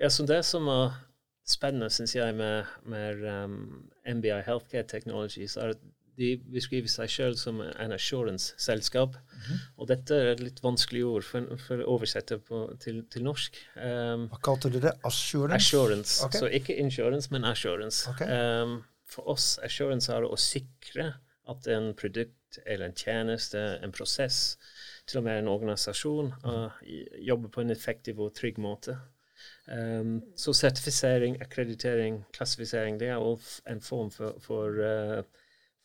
Ja, 0.00 0.10
så 0.10 0.24
Det 0.26 0.42
som 0.48 0.68
er 0.72 0.94
spennende, 1.44 1.90
syns 1.92 2.14
jeg, 2.16 2.34
med, 2.34 2.68
med 2.88 3.24
um, 3.44 3.90
MBI 4.08 4.42
Healthcare 4.46 4.86
Technologies, 4.88 5.56
er 5.56 5.74
at 5.74 5.82
de 6.20 6.34
beskriver 6.52 6.88
seg 6.90 7.10
sjøl 7.10 7.36
som 7.38 7.60
en 7.60 7.92
assurance-selskap. 7.92 9.16
Mm 9.16 9.40
-hmm. 9.40 9.58
Og 9.76 9.88
dette 9.88 10.14
er 10.14 10.32
et 10.32 10.40
litt 10.40 10.62
vanskelig 10.62 11.04
ord 11.04 11.24
for, 11.24 11.56
for 11.66 11.82
å 11.82 11.96
oversette 11.96 12.38
på, 12.38 12.76
til, 12.80 13.04
til, 13.10 13.24
norsk. 13.24 13.56
Um, 13.76 14.28
Hva 14.28 14.40
kalte 14.42 14.72
du 14.72 14.80
det? 14.80 14.92
Assurance? 15.04 15.56
Assurance. 15.56 16.24
Okay. 16.26 16.40
Så 16.40 16.46
ikke 16.46 16.76
insurance, 16.76 17.28
men 17.30 17.44
assurance. 17.44 18.10
Okay. 18.10 18.28
Um, 18.62 18.84
for 19.06 19.28
oss 19.28 19.58
assurance 19.62 20.12
er 20.12 20.24
å 20.24 20.36
sikre 20.36 21.14
at 21.48 21.66
en 21.66 21.94
produkt 21.94 22.58
eller 22.66 22.86
en 22.86 22.96
tjeneste, 22.96 23.78
en 23.82 23.92
prosess, 23.92 24.58
til 25.06 25.18
og 25.18 25.24
med 25.24 25.38
en 25.38 25.48
organisasjon, 25.48 26.34
uh, 26.44 26.70
jobber 27.26 27.48
på 27.48 27.60
en 27.60 27.70
effektiv 27.70 28.20
og 28.20 28.34
trygg 28.34 28.58
måte. 28.58 28.98
Um, 29.70 30.22
så 30.34 30.54
sertifisering, 30.54 31.42
akkreditering, 31.42 32.24
klassifisering, 32.34 32.98
det 32.98 33.08
er 33.08 33.16
også 33.22 33.62
en 33.70 33.80
form 33.80 34.10
for, 34.10 34.34
for, 34.42 34.66
uh, 34.82 35.22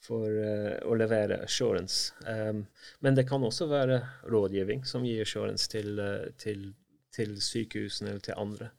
for 0.02 0.26
uh, 0.26 0.90
å 0.90 0.96
levere 0.98 1.44
assurance. 1.46 2.14
Um, 2.26 2.66
men 3.06 3.16
det 3.18 3.28
kan 3.30 3.44
også 3.46 3.68
være 3.70 4.02
rådgivning 4.32 4.86
som 4.90 5.06
gir 5.06 5.22
assurance 5.22 5.70
til, 5.70 6.00
uh, 6.02 6.26
til, 6.42 6.74
til 7.14 7.42
sykehusene 7.42 8.10
eller 8.10 8.22
til 8.26 8.34
andre. 8.42 8.70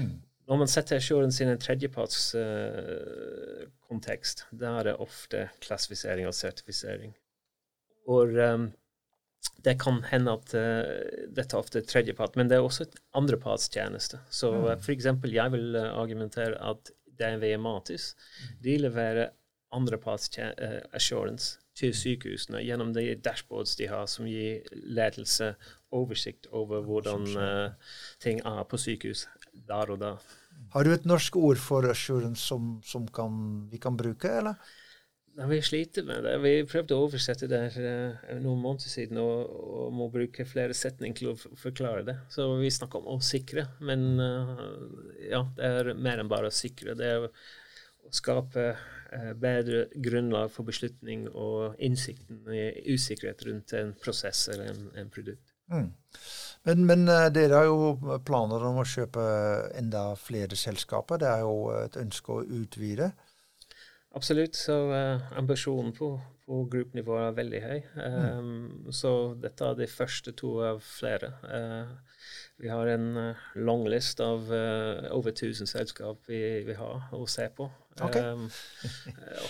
Mm. 0.00 0.22
Når 0.46 0.56
man 0.62 0.68
setter 0.70 0.96
assurance 0.98 1.42
i 1.42 1.46
en 1.46 1.58
tredjepartskontekst, 1.62 4.38
da 4.50 4.78
er 4.80 4.84
det 4.90 5.02
ofte 5.02 5.48
klassifisering 5.62 6.26
og 6.26 6.34
sertifisering. 6.34 7.12
Og 8.10 8.28
um, 8.34 8.72
det 9.66 9.76
kan 9.82 10.02
hende 10.10 10.36
at 10.36 10.54
uh, 10.54 11.26
dette 11.34 11.58
ofte 11.58 11.80
er 11.80 11.88
tredjepart, 11.88 12.36
men 12.38 12.50
det 12.50 12.58
er 12.58 12.66
også 12.66 12.86
et 12.86 12.96
andrepartstjeneste. 13.18 14.20
Så 14.30 14.52
mm. 14.54 14.64
uh, 14.64 14.74
f.eks. 14.78 15.08
jeg 15.08 15.54
vil 15.54 15.78
uh, 15.78 15.88
argumentere 15.98 16.58
at 16.70 16.92
DNV 17.18 17.56
Matis 17.62 18.12
de 18.62 18.76
leverer 18.78 19.32
andreparts 19.74 20.30
uh, 20.38 20.80
assurance 20.94 21.58
til 21.76 21.92
sykehusene 21.96 22.62
gjennom 22.64 22.92
de 22.96 23.10
dashboards 23.20 23.74
de 23.76 23.88
har, 23.90 24.06
som 24.08 24.28
gir 24.28 24.64
ledelse 24.72 25.54
oversikt 25.92 26.46
over 26.56 26.80
hvordan 26.86 27.26
ting 28.22 28.40
er 28.48 28.62
på 28.68 28.78
sykehus 28.80 29.26
der 29.68 29.92
og 29.92 30.00
da. 30.00 30.14
Har 30.72 30.84
du 30.84 30.92
et 30.94 31.04
norsk 31.08 31.36
ord 31.36 31.60
for 31.60 31.84
assurance 31.90 32.40
som, 32.48 32.78
som 32.84 33.04
kan, 33.12 33.66
vi 33.70 33.80
kan 33.82 33.96
bruke, 33.98 34.30
eller? 34.40 34.56
Ja, 35.38 35.46
vi 35.46 35.62
sliter 35.62 36.02
med 36.02 36.24
det. 36.24 36.38
Vi 36.40 36.52
prøvde 36.64 36.96
å 36.96 37.02
oversette 37.04 37.48
det 37.50 37.60
uh, 37.76 38.28
noen 38.40 38.62
måneder 38.62 38.88
siden 38.88 39.18
og, 39.20 39.50
og, 39.52 39.90
må 39.92 40.08
bruke 40.12 40.46
flere 40.48 40.72
setninger 40.76 41.18
til 41.18 41.32
å 41.34 41.36
forklare 41.36 42.06
det. 42.06 42.14
Så 42.32 42.46
vi 42.56 42.70
snakker 42.72 43.02
om 43.02 43.18
å 43.18 43.24
sikre, 43.24 43.66
men 43.84 44.06
uh, 44.16 44.62
ja, 45.28 45.42
det 45.58 45.68
er 45.82 45.92
mer 46.00 46.22
enn 46.22 46.32
bare 46.32 46.48
å 46.48 46.56
sikre. 46.56 46.96
Det 46.96 47.10
er 47.10 47.26
å 47.28 47.30
skape 48.16 48.64
uh, 48.72 49.34
bedre 49.36 49.84
grunnlag 49.92 50.48
for 50.54 50.64
beslutning 50.70 51.28
og 51.28 51.76
innsikten 51.84 52.40
i 52.56 52.96
usikkerhet 52.96 53.44
rundt 53.50 53.76
en 53.76 53.92
prosess 54.00 54.46
eller 54.54 54.72
en, 54.72 54.90
en 55.04 55.12
produkt. 55.12 55.52
Mm. 55.68 55.92
Men, 56.64 56.84
men 56.88 57.08
dere 57.34 57.60
har 57.60 57.68
jo 57.68 58.18
planer 58.24 58.64
om 58.70 58.80
å 58.80 58.88
kjøpe 58.88 59.22
enda 59.76 60.08
flere 60.16 60.56
selskaper. 60.56 61.20
Det 61.20 61.28
er 61.28 61.44
jo 61.44 61.56
et 61.76 62.00
ønske 62.00 62.40
å 62.40 62.44
utvide. 62.62 63.12
Absolutt. 64.16 64.56
Så 64.56 64.74
uh, 64.90 65.38
ambisjonen 65.38 65.92
på, 65.96 66.14
på 66.46 66.64
gruppenivå 66.72 67.18
er 67.20 67.36
veldig 67.36 67.62
høy. 67.66 67.78
Um, 68.00 68.50
mm. 68.88 68.92
Så 68.96 69.12
dette 69.42 69.68
er 69.68 69.80
de 69.82 69.88
første 69.90 70.32
to 70.36 70.56
av 70.64 70.80
flere. 70.84 71.34
Uh, 71.44 72.20
vi 72.56 72.70
har 72.72 72.88
en 72.88 73.10
uh, 73.20 73.48
lang 73.60 73.84
list 73.92 74.22
av 74.24 74.48
over 75.12 75.34
1000 75.34 75.68
selskap 75.68 76.22
vi, 76.30 76.40
vi 76.64 76.78
har 76.78 77.10
å 77.12 77.26
se 77.28 77.50
på. 77.52 77.68
Okay. 77.96 78.22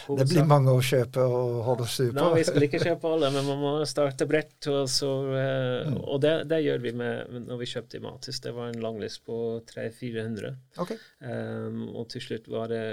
Um, 0.06 0.18
det 0.18 0.26
blir 0.30 0.44
mange 0.46 0.70
å 0.70 0.82
kjøpe 0.84 1.22
og 1.26 1.56
holde 1.66 1.86
styr 1.90 2.12
på? 2.12 2.18
Nei, 2.18 2.38
vi 2.38 2.44
skal 2.46 2.64
ikke 2.66 2.78
kjøpe 2.82 3.10
alle, 3.10 3.30
men 3.34 3.46
man 3.48 3.58
må 3.58 3.72
starte 3.88 4.26
bredt. 4.30 4.68
Og, 4.70 4.84
så, 4.90 5.10
mm. 5.26 5.96
og 5.98 6.20
det, 6.22 6.34
det, 6.50 6.60
gjør 6.62 6.84
vi 6.84 6.92
med, 7.00 7.34
når 7.48 7.58
vi 7.62 7.68
kjøpte 7.72 8.02
Matis. 8.04 8.38
Det 8.44 8.54
var 8.54 8.70
en 8.70 8.82
langlist 8.82 9.24
på 9.26 9.40
300-400. 9.70 10.54
Okay. 10.84 11.00
Um, 11.26 11.88
og 11.96 12.06
til 12.14 12.22
slutt 12.22 12.46
var 12.52 12.70
det 12.70 12.84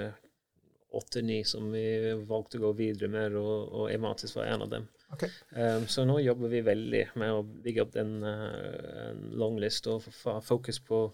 åtte-ni 0.94 1.44
som 1.48 1.72
vi 1.74 2.14
valgte 2.28 2.60
å 2.60 2.68
gå 2.68 2.72
videre 2.78 3.10
med, 3.12 3.38
og, 3.40 3.72
og 3.74 3.92
Ematis 3.94 4.36
var 4.38 4.50
en 4.52 4.66
av 4.66 4.70
dem. 4.72 4.88
Okay. 5.14 5.30
Um, 5.56 5.88
så 5.90 6.06
nå 6.06 6.20
jobber 6.24 6.52
vi 6.54 6.64
veldig 6.66 7.04
med 7.22 7.34
å 7.34 7.44
bygge 7.44 7.86
opp 7.86 7.94
den 7.96 8.16
uh, 8.26 9.12
longlist 9.38 9.90
og 9.92 10.06
få 10.06 10.40
fokus 10.46 10.82
på 10.86 11.06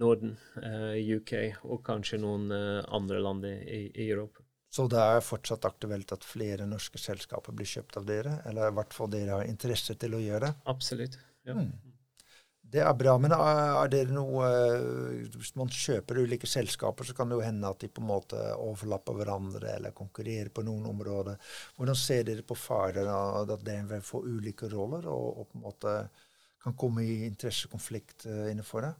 Norden, 0.00 0.36
uh, 0.58 0.94
UK 0.96 1.34
og 1.68 1.84
kanskje 1.86 2.20
noen 2.22 2.48
uh, 2.52 2.82
andre 2.96 3.20
land 3.22 3.46
i, 3.48 3.56
i, 3.92 4.08
Europa. 4.08 4.42
Så 4.74 4.88
det 4.90 4.98
er 4.98 5.22
fortsatt 5.22 5.68
aktuelt 5.68 6.12
at 6.16 6.26
flere 6.26 6.66
norske 6.66 6.98
selskaper 6.98 7.54
blir 7.54 7.68
kjøpt 7.70 8.00
av 8.00 8.08
dere? 8.08 8.40
Eller 8.48 8.72
i 8.72 8.74
hvert 8.74 8.96
fall 8.96 9.12
dere 9.12 9.38
har 9.38 9.46
interesse 9.46 9.94
til 10.00 10.16
å 10.16 10.22
gjøre 10.22 10.48
det? 10.48 10.54
Absolutt. 10.72 11.20
ja. 11.46 11.54
Mm. 11.60 11.93
Det 12.74 12.82
er 12.82 12.94
bra. 12.98 13.14
Men 13.22 13.34
er 13.36 13.90
det 13.92 14.02
noe 14.10 14.46
eh, 14.50 15.26
Hvis 15.36 15.52
man 15.58 15.70
kjøper 15.70 16.18
ulike 16.24 16.48
selskaper, 16.50 17.06
så 17.06 17.14
kan 17.14 17.30
det 17.30 17.38
jo 17.38 17.44
hende 17.44 17.70
at 17.70 17.84
de 17.84 17.90
på 17.90 18.02
en 18.02 18.08
måte 18.08 18.40
overlapper 18.58 19.18
hverandre 19.20 19.76
eller 19.76 19.94
konkurrerer 19.94 20.50
på 20.54 20.64
noen 20.66 20.88
områder. 20.90 21.38
Hvordan 21.76 21.98
ser 21.98 22.26
dere 22.26 22.46
på 22.46 22.58
faren 22.58 23.10
at 23.10 23.52
DNV 23.62 24.00
får 24.02 24.26
ulike 24.26 24.70
roller 24.72 25.06
og, 25.12 25.28
og, 25.38 25.50
på 25.50 25.60
en 25.60 25.66
måte 25.68 25.94
kan 26.64 26.74
komme 26.80 27.04
i 27.04 27.26
interessekonflikt 27.26 28.24
uh, 28.24 28.46
innenfor 28.48 28.86
det? 28.86 28.92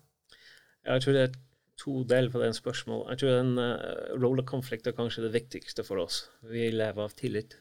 Jeg 0.84 1.00
tror 1.00 1.16
det 1.16 1.22
er 1.24 1.38
to 1.80 1.94
deler 2.04 2.28
på 2.30 2.42
den 2.42 2.54
spørsmålet. 2.54 3.14
Jeg 3.14 3.22
tror 3.22 3.38
den 3.38 3.54
uh, 3.56 4.18
rollekonflikten 4.20 4.92
er 4.92 4.98
kanskje 4.98 5.24
det 5.24 5.32
viktigste 5.34 5.86
for 5.88 6.02
oss. 6.04 6.26
Vi 6.44 6.68
lever 6.74 7.08
av 7.08 7.16
tillit. 7.16 7.56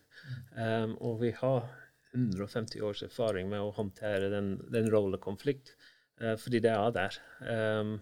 Um, 0.59 0.97
og 0.99 1.23
vi 1.23 1.31
har 1.39 1.71
150 2.13 2.83
års 2.85 3.01
erfaring 3.07 3.49
med 3.49 3.63
å 3.63 3.73
håndtere 3.73 4.29
den, 4.33 4.57
den 4.75 4.91
rollekonflikt. 4.93 5.73
Uh, 6.21 6.35
fordi 6.39 6.61
det 6.63 6.71
er 6.73 6.93
der. 6.95 7.19
Um, 7.41 7.97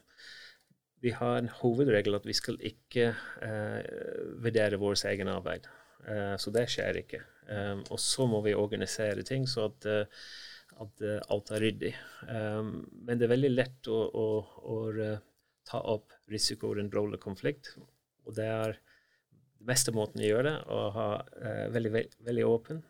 vi 1.02 1.14
har 1.18 1.40
en 1.40 1.50
hovedregel 1.62 2.18
at 2.18 2.28
vi 2.30 2.36
skal 2.38 2.60
ikke 2.62 3.12
uh, 3.42 3.80
vurdere 4.44 4.80
vårt 4.82 5.06
egen 5.10 5.32
arbeid. 5.32 5.66
Uh, 6.06 6.36
så 6.42 6.54
det 6.54 6.68
skjer 6.70 7.02
ikke. 7.02 7.24
Um, 7.48 7.82
og 7.90 8.00
så 8.00 8.28
må 8.30 8.44
vi 8.46 8.58
organisere 8.58 9.26
ting 9.28 9.48
så 9.50 9.70
at, 9.70 9.88
at 10.82 11.04
alt 11.34 11.52
er 11.52 11.66
ryddig. 11.66 11.96
Um, 12.28 12.86
men 13.06 13.18
det 13.18 13.28
er 13.28 13.36
veldig 13.36 13.54
lett 13.56 13.90
å, 13.92 13.98
å, 13.98 14.28
å 14.76 14.78
ta 15.68 15.82
opp 15.94 16.14
risiko 16.32 16.76
rundt 16.78 16.96
rollekonflikt. 16.96 17.76
Og 18.28 18.38
det 18.38 18.48
er 18.48 18.78
den 18.78 19.70
beste 19.70 19.94
måten 19.94 20.22
å 20.22 20.28
gjøre 20.28 20.50
det, 20.50 20.58
å 20.74 20.80
ha 20.96 21.08
veldig, 21.74 21.92
veldig 22.26 22.46
åpen 22.50 22.82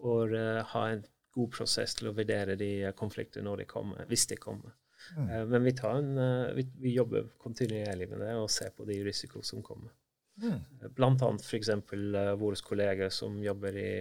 og 0.00 0.32
ha 0.72 0.82
en 0.88 1.02
god 1.34 1.52
prosess 1.54 1.96
til 1.98 2.10
å 2.10 2.14
vurdere 2.16 2.56
de 2.58 2.90
konflikter 2.98 3.44
når 3.46 3.62
de 3.62 3.70
kommer, 3.70 4.06
hvis 4.10 4.26
de 4.30 4.38
kommer. 4.40 4.74
Mm. 5.16 5.30
Uh, 5.30 5.46
men 5.48 5.64
vi, 5.64 5.74
en, 5.86 6.12
uh, 6.18 6.52
vi, 6.56 6.66
vi, 6.80 6.92
jobber 6.94 7.30
kontinuerlig 7.40 8.08
med 8.10 8.22
det 8.24 8.34
og 8.36 8.50
ser 8.52 8.74
på 8.76 8.84
de 8.88 9.00
risiko 9.04 9.42
som 9.46 9.62
kommer. 9.64 9.92
Mm. 10.40 10.58
Uh, 10.82 10.88
blant 10.96 11.22
annet 11.24 11.44
f.eks. 11.44 11.70
Uh, 11.92 12.34
våre 12.40 12.60
kolleger 12.66 13.12
som 13.14 13.38
jobber 13.42 13.76
i, 13.80 13.92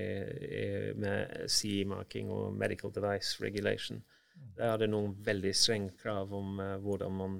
i, 0.49 0.65
med 0.99 1.47
CE-marking 1.47 2.31
og 2.35 2.57
medical 2.57 2.93
device 2.95 3.39
regulation. 3.43 4.03
Mm. 4.35 4.49
Der 4.57 4.73
er 4.73 4.81
det 4.83 4.91
noen 4.91 5.15
veldig 5.23 5.53
strenge 5.55 5.95
krav 5.99 6.33
om 6.35 6.59
hvordan 6.83 7.15
man 7.15 7.39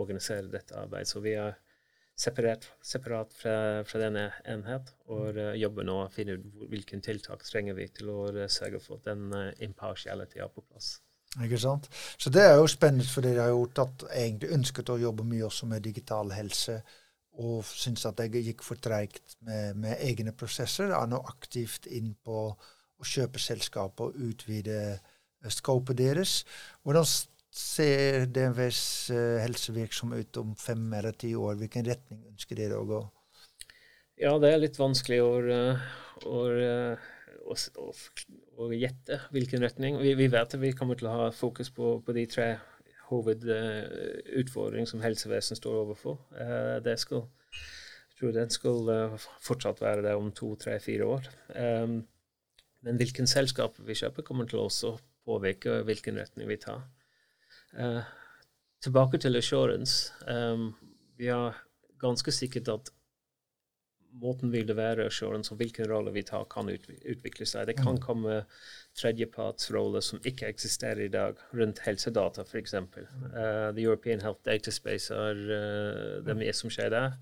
organiserer 0.00 0.48
dette 0.52 0.76
arbeidet. 0.76 1.10
Så 1.10 1.20
vi 1.24 1.34
er 1.36 1.56
separat, 2.18 2.66
separat 2.82 3.34
fra, 3.34 3.56
fra, 3.86 4.00
denne 4.02 4.28
enhet 4.48 4.90
og 5.06 5.38
uh, 5.38 5.52
jobber 5.58 5.86
nå 5.86 5.98
og 6.04 6.14
finner 6.14 6.38
ut 6.38 6.70
hvilke 6.70 6.98
tiltak 7.04 7.44
trenger 7.46 7.76
vi 7.78 7.86
til 7.94 8.10
å 8.10 8.22
uh, 8.34 8.46
sørge 8.50 8.80
for 8.82 8.98
at 8.98 9.12
den 9.12 9.28
uh, 9.34 9.52
impartiality 9.64 10.42
er 10.42 10.50
på 10.52 10.64
plass. 10.66 10.96
Ikke 11.44 11.60
sant? 11.60 11.86
Så 12.18 12.32
det 12.32 12.42
er 12.42 12.56
jo 12.56 12.70
spennende, 12.70 13.06
for 13.06 13.22
dere 13.24 13.44
har 13.44 13.52
gjort 13.52 13.82
at 13.84 14.06
egentlig 14.16 14.50
ønsket 14.56 14.90
å 14.90 14.98
jobbe 14.98 15.26
mye 15.28 15.46
også 15.46 15.68
med 15.70 15.84
digital 15.84 16.32
helse, 16.34 16.80
og 17.38 17.62
syns 17.68 18.06
at 18.08 18.18
det 18.18 18.42
gikk 18.42 18.64
for 18.66 18.80
treigt 18.82 19.36
med, 19.46 19.76
med, 19.78 20.00
egne 20.02 20.32
prosesser. 20.34 20.90
Er 20.90 21.06
nå 21.06 21.20
aktivt 21.30 21.86
inn 21.86 22.16
på 22.24 22.48
å 22.50 23.06
kjøpe 23.06 23.38
selskap 23.38 24.00
og 24.02 24.16
utvide 24.18 24.98
scopet 25.54 26.00
deres. 26.00 26.40
Hvordan 26.82 27.06
ser 27.58 28.26
DNVs 28.32 28.80
uh, 29.12 29.38
helsevirksomhet 29.42 30.40
om 30.40 30.54
fem 30.58 30.84
eller 30.98 31.16
ti 31.18 31.34
år? 31.38 31.58
Hvilken 31.60 31.86
retning 31.88 32.24
ønsker 32.30 32.58
dere 32.58 32.78
å 32.78 32.86
gå? 32.88 33.00
Ja, 34.18 34.34
det 34.42 34.50
er 34.50 34.62
litt 34.62 34.78
vanskelig 34.78 35.20
å, 35.22 35.30
å, 36.26 36.38
å, 37.46 37.90
å 38.58 38.70
gjette 38.74 39.20
hvilken 39.34 39.62
retning. 39.62 40.00
Vi, 40.02 40.16
vi, 40.18 40.26
vet 40.30 40.54
at 40.54 40.58
vi 40.58 40.72
kommer 40.74 40.98
til 40.98 41.10
å 41.10 41.14
ha 41.14 41.28
fokus 41.34 41.70
på, 41.74 41.98
på 42.02 42.14
de 42.16 42.26
tre 42.30 42.48
hovedutfordringene 43.08 44.90
som 44.90 45.02
helsevesenet 45.04 45.62
står 45.62 45.78
overfor. 45.84 46.18
Det 46.84 46.96
skal, 47.00 47.22
jeg 47.54 48.18
tror 48.18 48.34
den 48.36 48.50
skal 48.52 48.90
fortsatt 49.46 49.80
være 49.80 50.04
det 50.08 50.18
om 50.18 50.32
to, 50.34 50.50
tre, 50.60 50.76
fire 50.82 51.06
år. 51.14 51.30
Men 51.54 53.00
hvilken 53.00 53.30
selskap 53.30 53.78
vi 53.86 53.96
kjøper, 54.02 54.26
kommer 54.26 54.50
til 54.50 54.60
å 54.60 54.66
også 54.68 54.96
påvirke 55.28 55.80
hvilken 55.86 56.18
retning 56.20 56.50
vi 56.50 56.58
tar. 56.62 56.84
Uh, 57.76 58.04
tilbake 58.82 59.18
til 59.18 59.36
assurance. 59.36 60.12
Um, 60.26 60.70
vi 61.18 61.26
har 61.32 61.58
ganske 61.98 62.32
sikkert 62.32 62.68
at 62.68 62.92
måten 64.18 64.50
vi 64.52 64.62
leverer 64.64 65.06
assurance 65.06 65.52
og 65.52 65.60
hvilken 65.60 65.88
rolle 65.90 66.12
vi 66.14 66.24
tar, 66.26 66.46
kan 66.50 66.70
utvikle 66.70 67.46
seg. 67.46 67.68
Det 67.68 67.76
kan 67.78 67.98
mm. 67.98 68.02
komme 68.02 68.38
tredjepartsroller 68.98 70.02
som 70.04 70.22
ikke 70.26 70.48
eksisterer 70.48 71.04
i 71.04 71.12
dag, 71.12 71.38
rundt 71.54 71.82
helsedata 71.84 72.44
f.eks. 72.46 72.74
Uh, 72.74 73.68
The 73.76 73.84
European 73.84 74.22
Health 74.24 74.42
Data 74.46 74.74
Space 74.74 75.14
er 75.14 75.42
uh, 75.44 76.16
det 76.26 76.36
mye 76.38 76.54
som 76.56 76.72
skjer 76.72 76.90
der. 76.94 77.14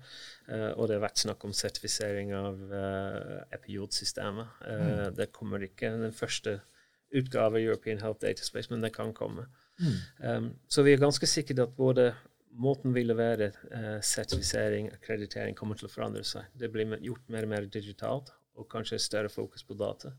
Uh, 0.47 0.71
og 0.77 0.87
det 0.87 0.97
har 0.97 1.05
vært 1.05 1.25
snakk 1.25 1.45
om 1.45 1.53
sertifisering 1.55 2.33
av 2.37 2.63
uh, 2.71 3.37
epiodsystemet. 3.57 4.57
Uh, 4.63 4.87
mm. 4.87 5.05
Det 5.19 5.31
kommer 5.35 5.67
ikke 5.67 5.93
den 6.01 6.15
første 6.15 6.59
utgave 7.13 7.59
av 7.59 7.61
European 7.61 8.01
Health 8.03 8.23
Data 8.23 8.43
Space, 8.43 8.71
men 8.73 8.83
det 8.83 8.95
kan 8.95 9.13
komme. 9.15 9.47
Mm. 9.77 9.97
Um, 10.29 10.49
så 10.67 10.83
vi 10.85 10.93
er 10.93 11.01
ganske 11.01 11.29
sikre 11.29 11.67
at 11.67 11.75
både 11.77 12.11
måten 12.57 12.93
vi 12.95 13.03
leverer 13.05 13.53
uh, 13.69 13.99
sertifisering 14.01 14.89
akkreditering, 14.95 15.55
kommer 15.55 15.77
til 15.77 15.89
å 15.89 15.93
forandre 15.93 16.23
seg. 16.25 16.49
Det 16.57 16.71
blir 16.73 16.97
gjort 17.05 17.29
mer 17.33 17.45
og 17.45 17.53
mer 17.53 17.69
digitalt, 17.69 18.33
og 18.57 18.69
kanskje 18.71 18.99
større 19.01 19.29
fokus 19.29 19.63
på 19.63 19.77
data. 19.77 20.15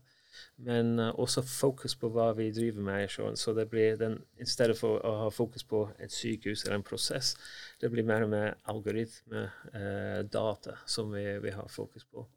Men 0.63 0.93
uh, 0.99 1.11
også 1.19 1.43
fokus 1.43 1.97
på 1.99 2.11
hva 2.15 2.29
vi 2.37 2.49
driver 2.55 2.85
med. 2.87 3.11
Så 3.39 3.53
det 3.57 3.67
blir 3.71 3.99
den, 3.99 4.19
I 4.39 4.47
stedet 4.47 4.77
for 4.79 5.03
å 5.03 5.15
ha 5.25 5.29
fokus 5.33 5.67
på 5.67 5.85
et 5.99 6.15
sykehus 6.15 6.63
eller 6.65 6.79
en 6.79 6.87
prosess, 6.87 7.35
det 7.81 7.91
blir 7.91 8.07
mer 8.07 8.27
og 8.27 8.33
mer 8.35 8.55
algoritme, 8.71 9.49
uh, 9.75 10.19
data, 10.23 10.79
som 10.87 11.11
vi, 11.15 11.25
vi 11.43 11.55
har 11.55 11.67
fokus 11.71 12.07
på. 12.07 12.27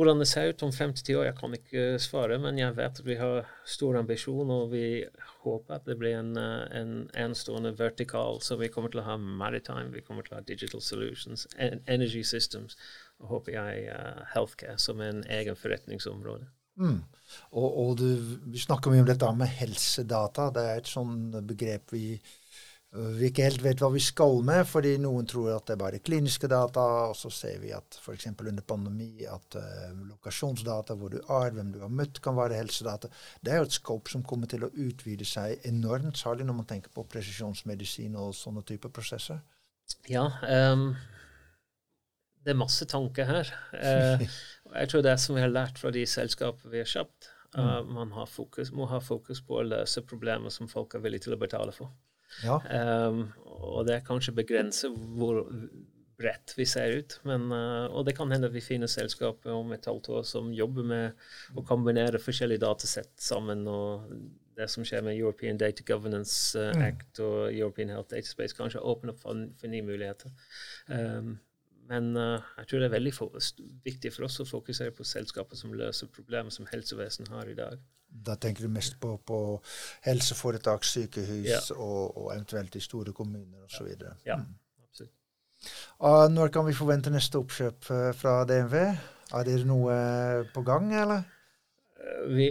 Hvordan 0.00 0.22
det 0.22 0.30
ser 0.30 0.48
ut 0.48 0.62
om 0.64 0.70
fem 0.72 0.94
til 0.96 1.04
ti 1.04 1.14
år, 1.18 1.26
jeg 1.26 1.36
kan 1.36 1.54
ikke 1.58 1.82
svare, 2.00 2.38
men 2.40 2.56
jeg 2.56 2.72
vet 2.78 3.00
at 3.02 3.04
vi 3.04 3.18
har 3.20 3.50
stor 3.68 3.98
ambisjon, 4.00 4.48
og 4.54 4.70
vi 4.72 5.02
håper 5.42 5.76
at 5.76 5.90
det 5.90 5.98
blir 6.00 6.16
en, 6.16 6.30
eh, 6.40 6.62
en 6.78 6.94
enstående 7.20 7.74
vertikal. 7.76 8.40
Så 8.40 8.56
vi 8.56 8.70
kommer 8.72 8.88
til 8.88 9.02
å 9.02 9.04
ha 9.10 9.18
maritime, 9.20 9.90
vi 9.92 10.00
kommer 10.06 10.24
til 10.24 10.38
å 10.38 10.38
ha 10.38 10.46
digital 10.46 10.80
solutions, 10.80 11.44
energy 11.60 12.22
systems, 12.24 12.78
og 13.20 13.34
håper 13.34 13.58
jeg 13.58 13.92
uh, 13.92 14.24
healthcare 14.32 14.80
som 14.80 15.04
en 15.04 15.20
egen 15.28 15.60
forretningsområde. 15.60 16.48
Mm. 16.80 17.02
Og, 17.52 17.68
og 17.68 17.96
du, 18.00 18.08
vi 18.48 18.64
snakker 18.64 18.94
mye 18.94 19.04
om 19.04 19.10
dette 19.10 19.28
med 19.36 19.52
helsedata. 19.60 20.48
Det 20.54 20.64
er 20.64 20.80
et 20.80 20.88
sånn 20.88 21.42
begrep 21.44 21.92
vi 21.92 22.06
vi 22.90 23.28
ikke 23.30 23.44
helt 23.46 23.62
vet 23.62 23.78
hva 23.78 23.88
vi 23.94 24.00
skal 24.02 24.40
med, 24.42 24.64
fordi 24.66 24.96
noen 24.98 25.28
tror 25.30 25.52
at 25.54 25.68
det 25.68 25.76
er 25.76 25.78
bare 25.78 26.00
kliniske 26.02 26.48
data, 26.50 26.82
og 27.10 27.14
så 27.14 27.30
ser 27.30 27.60
vi 27.62 27.70
at 27.70 27.98
f.eks. 28.00 28.26
under 28.32 28.64
pandemi 28.66 29.26
at 29.30 29.58
uh, 29.60 29.92
lokasjonsdata, 30.08 30.96
hvor 30.98 31.14
du 31.14 31.20
er, 31.20 31.54
hvem 31.54 31.70
du 31.70 31.78
har 31.84 31.92
møtt, 32.00 32.18
kan 32.24 32.34
være 32.34 32.58
helsedata. 32.58 33.12
Det 33.38 33.54
er 33.54 33.62
jo 33.62 33.68
et 33.68 33.78
scope 33.78 34.10
som 34.10 34.26
kommer 34.26 34.50
til 34.50 34.66
å 34.66 34.72
utvide 34.74 35.28
seg 35.28 35.62
enormt, 35.70 36.18
særlig 36.18 36.48
når 36.50 36.58
man 36.64 36.68
tenker 36.72 36.90
på 36.94 37.06
presisjonsmedisin 37.14 38.18
og 38.18 38.34
sånne 38.34 38.66
typer 38.66 38.90
prosesser. 38.98 39.38
Ja, 40.10 40.26
um, 40.74 40.90
det 42.42 42.56
er 42.56 42.58
masse 42.58 42.90
tanker 42.90 43.30
her. 43.30 43.54
Uh, 43.70 44.26
jeg 44.80 44.90
tror 44.90 45.06
det 45.06 45.14
er 45.14 45.24
som 45.28 45.38
vi 45.38 45.46
har 45.46 45.54
lært 45.54 45.78
fra 45.78 45.94
de 45.94 46.02
selskapene 46.10 46.74
vi 46.74 46.82
har 46.82 46.90
kjøpt, 46.98 47.30
uh, 47.54 47.80
man 47.86 48.18
fokus, 48.26 48.74
må 48.74 48.90
ha 48.90 48.98
fokus 48.98 49.46
på 49.46 49.62
å 49.62 49.66
løse 49.76 50.02
problemer 50.02 50.50
som 50.50 50.66
folk 50.66 50.98
er 50.98 51.06
villige 51.06 51.28
til 51.30 51.38
å 51.38 51.44
betale 51.46 51.70
for. 51.76 51.94
Ja. 52.44 52.58
Um, 53.08 53.28
og 53.60 53.86
det 53.88 54.02
kanskje 54.06 54.36
begrenser 54.36 54.92
hvor 55.18 55.42
bredt 56.20 56.54
vi 56.56 56.66
ser 56.68 56.98
ut. 57.00 57.16
Men, 57.28 57.48
uh, 57.52 57.88
og 57.88 58.06
det 58.08 58.16
kan 58.18 58.30
hende 58.32 58.50
at 58.50 58.56
vi 58.56 58.64
finner 58.64 58.90
selskaper 58.90 59.54
om 59.56 59.72
et 59.76 59.88
halvt 59.88 60.12
år 60.16 60.28
som 60.28 60.52
jobber 60.54 60.86
med 60.86 61.56
å 61.56 61.64
kombinere 61.66 62.22
forskjellige 62.22 62.64
datasett 62.66 63.14
sammen. 63.20 63.66
og 63.68 64.08
det 64.60 64.66
som 64.68 64.84
skjer 64.84 65.00
med 65.06 65.16
European 65.16 65.56
Data 65.56 65.84
Governance 65.88 66.58
uh, 66.58 66.82
Act 66.84 67.20
og 67.24 67.54
European 67.54 67.88
Health 67.88 68.10
Data 68.12 68.28
Space, 68.28 68.56
kanskje 68.56 68.82
åpner 68.84 69.14
opp 69.14 69.22
for, 69.22 69.46
for 69.60 69.72
nye 69.72 69.86
muligheter. 69.86 70.32
Um, 70.88 71.38
men 71.90 72.12
uh, 72.16 72.38
jeg 72.60 72.70
tror 72.70 72.82
det 72.82 72.88
er 72.88 72.94
veldig 72.96 73.12
for, 73.14 73.48
viktig 73.84 74.12
for 74.14 74.28
oss 74.28 74.40
å 74.42 74.48
fokusere 74.48 74.94
på 74.94 75.06
selskaper 75.06 75.58
som 75.58 75.74
løser 75.76 76.10
problemer 76.14 76.54
som 76.54 76.68
helsevesenet 76.70 77.32
har 77.34 77.50
i 77.50 77.56
dag. 77.58 77.80
Da 78.10 78.34
tenker 78.40 78.66
du 78.66 78.72
mest 78.72 78.96
på, 79.02 79.12
på 79.26 79.38
helseforetak, 80.06 80.86
sykehus 80.86 81.48
ja. 81.48 81.60
og, 81.76 82.16
og, 82.16 82.28
eventuelt 82.34 82.72
de 82.74 82.82
store 82.82 83.14
kommuner 83.14 83.66
osv. 83.66 83.90
Ja. 83.92 84.14
ja, 84.26 84.38
mm. 84.42 84.86
absolutt. 84.86 85.14
Og 86.06 86.32
når 86.32 86.54
kan 86.54 86.66
vi 86.66 86.78
forvente 86.78 87.12
neste 87.14 87.42
oppkjøp 87.42 87.90
uh, 87.90 88.06
fra 88.16 88.40
DNV? 88.48 88.78
Er 89.30 89.46
det 89.46 89.60
noe 89.66 89.94
på 90.54 90.64
gang, 90.66 90.90
eller? 91.02 91.28
vi 92.30 92.50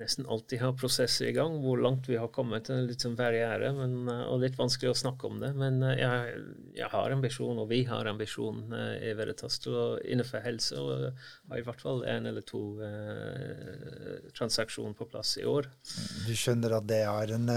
nesten 0.00 0.26
alltid 0.26 0.60
har 0.60 0.72
prosesser 0.74 1.28
i 1.28 1.32
gang. 1.32 1.60
Hvor 1.62 1.78
langt 1.78 2.08
vi 2.08 2.16
har 2.18 2.30
kommet, 2.34 2.68
er 2.70 2.82
litt 2.86 3.04
sånn 3.04 3.16
barriere 3.18 3.70
men, 3.76 4.08
eh, 4.10 4.24
og 4.26 4.40
litt 4.42 4.58
vanskelig 4.58 4.90
å 4.90 4.98
snakke 5.04 5.28
om 5.28 5.38
det. 5.42 5.52
Men 5.58 5.80
eh, 5.86 6.00
jeg, 6.00 6.40
jeg 6.80 6.90
har 6.90 7.14
ambisjon, 7.14 7.60
og 7.62 7.68
vi 7.70 7.82
har 7.88 8.10
ambisjon 8.10 8.64
uh, 8.74 8.94
i 8.98 9.12
Veritas 9.14 9.60
til 9.62 9.76
å 9.78 9.84
innenfor 10.02 10.42
helse 10.44 10.80
og 10.80 11.20
har 11.50 11.60
i 11.60 11.66
hvert 11.66 11.84
fall 11.84 12.02
en 12.10 12.26
eller 12.30 12.46
to 12.46 12.62
eh, 12.82 14.30
transaksjoner 14.34 14.96
på 14.98 15.06
plass 15.12 15.36
i 15.38 15.46
år. 15.48 15.70
Du 16.26 16.34
skjønner 16.34 16.78
at 16.80 16.88
det 16.90 17.04
er 17.06 17.36
en, 17.36 17.52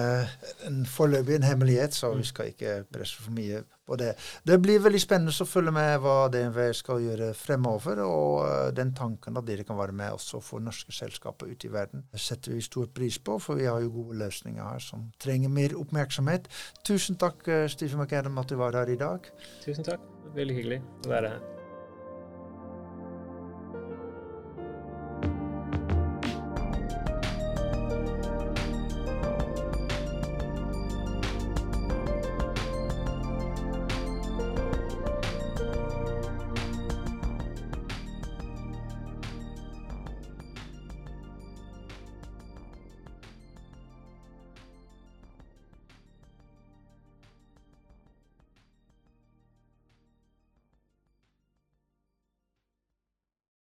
en 0.67 0.83
foreløpig 0.89 1.39
en 1.39 1.49
hemmelighet, 1.49 1.97
så 1.97 2.13
vi 2.13 2.25
mm. 2.25 2.29
skal 2.29 2.53
ikke 2.53 2.77
presse 2.93 3.17
for 3.23 3.33
mye 3.33 3.63
på 3.87 3.97
det. 3.99 4.13
Det 4.45 4.59
blir 4.61 4.83
veldig 4.83 5.01
spennende 5.01 5.33
å 5.33 5.49
følge 5.49 5.73
med 5.73 5.97
hva 6.03 6.15
DNV 6.33 6.61
skal 6.77 7.01
gjøre 7.07 7.31
fremover, 7.37 8.03
og 8.05 8.75
den 8.77 8.93
tanken 8.97 9.39
at 9.39 9.47
dere 9.47 9.65
kan 9.67 9.79
være 9.79 9.95
med 9.97 10.19
også 10.19 10.41
for 10.43 10.63
norske 10.63 10.93
selskaper 10.93 11.49
ute 11.49 11.69
i 11.69 11.73
verden 11.73 12.05
setter 12.17 12.53
vi 12.53 12.61
stor 12.61 12.89
pris 12.93 13.17
på, 13.17 13.39
for 13.41 13.57
vi 13.57 13.65
har 13.69 13.81
jo 13.81 13.93
gode 13.95 14.19
løsninger 14.21 14.61
her 14.61 14.83
som 14.83 15.07
trenger 15.23 15.49
mer 15.53 15.73
oppmerksomhet. 15.79 16.49
Tusen 16.85 17.17
takk, 17.17 17.41
Steve 17.71 17.87
Stephen 17.87 18.03
McAdam, 18.03 18.37
at 18.37 18.49
du 18.49 18.55
var 18.55 18.75
her 18.75 18.89
i 18.89 18.99
dag. 18.99 19.29
Tusen 19.63 19.83
takk. 19.87 20.03
Veldig 20.35 20.55
hyggelig 20.59 20.81
å 21.05 21.13
være 21.13 21.37
her. 21.37 21.56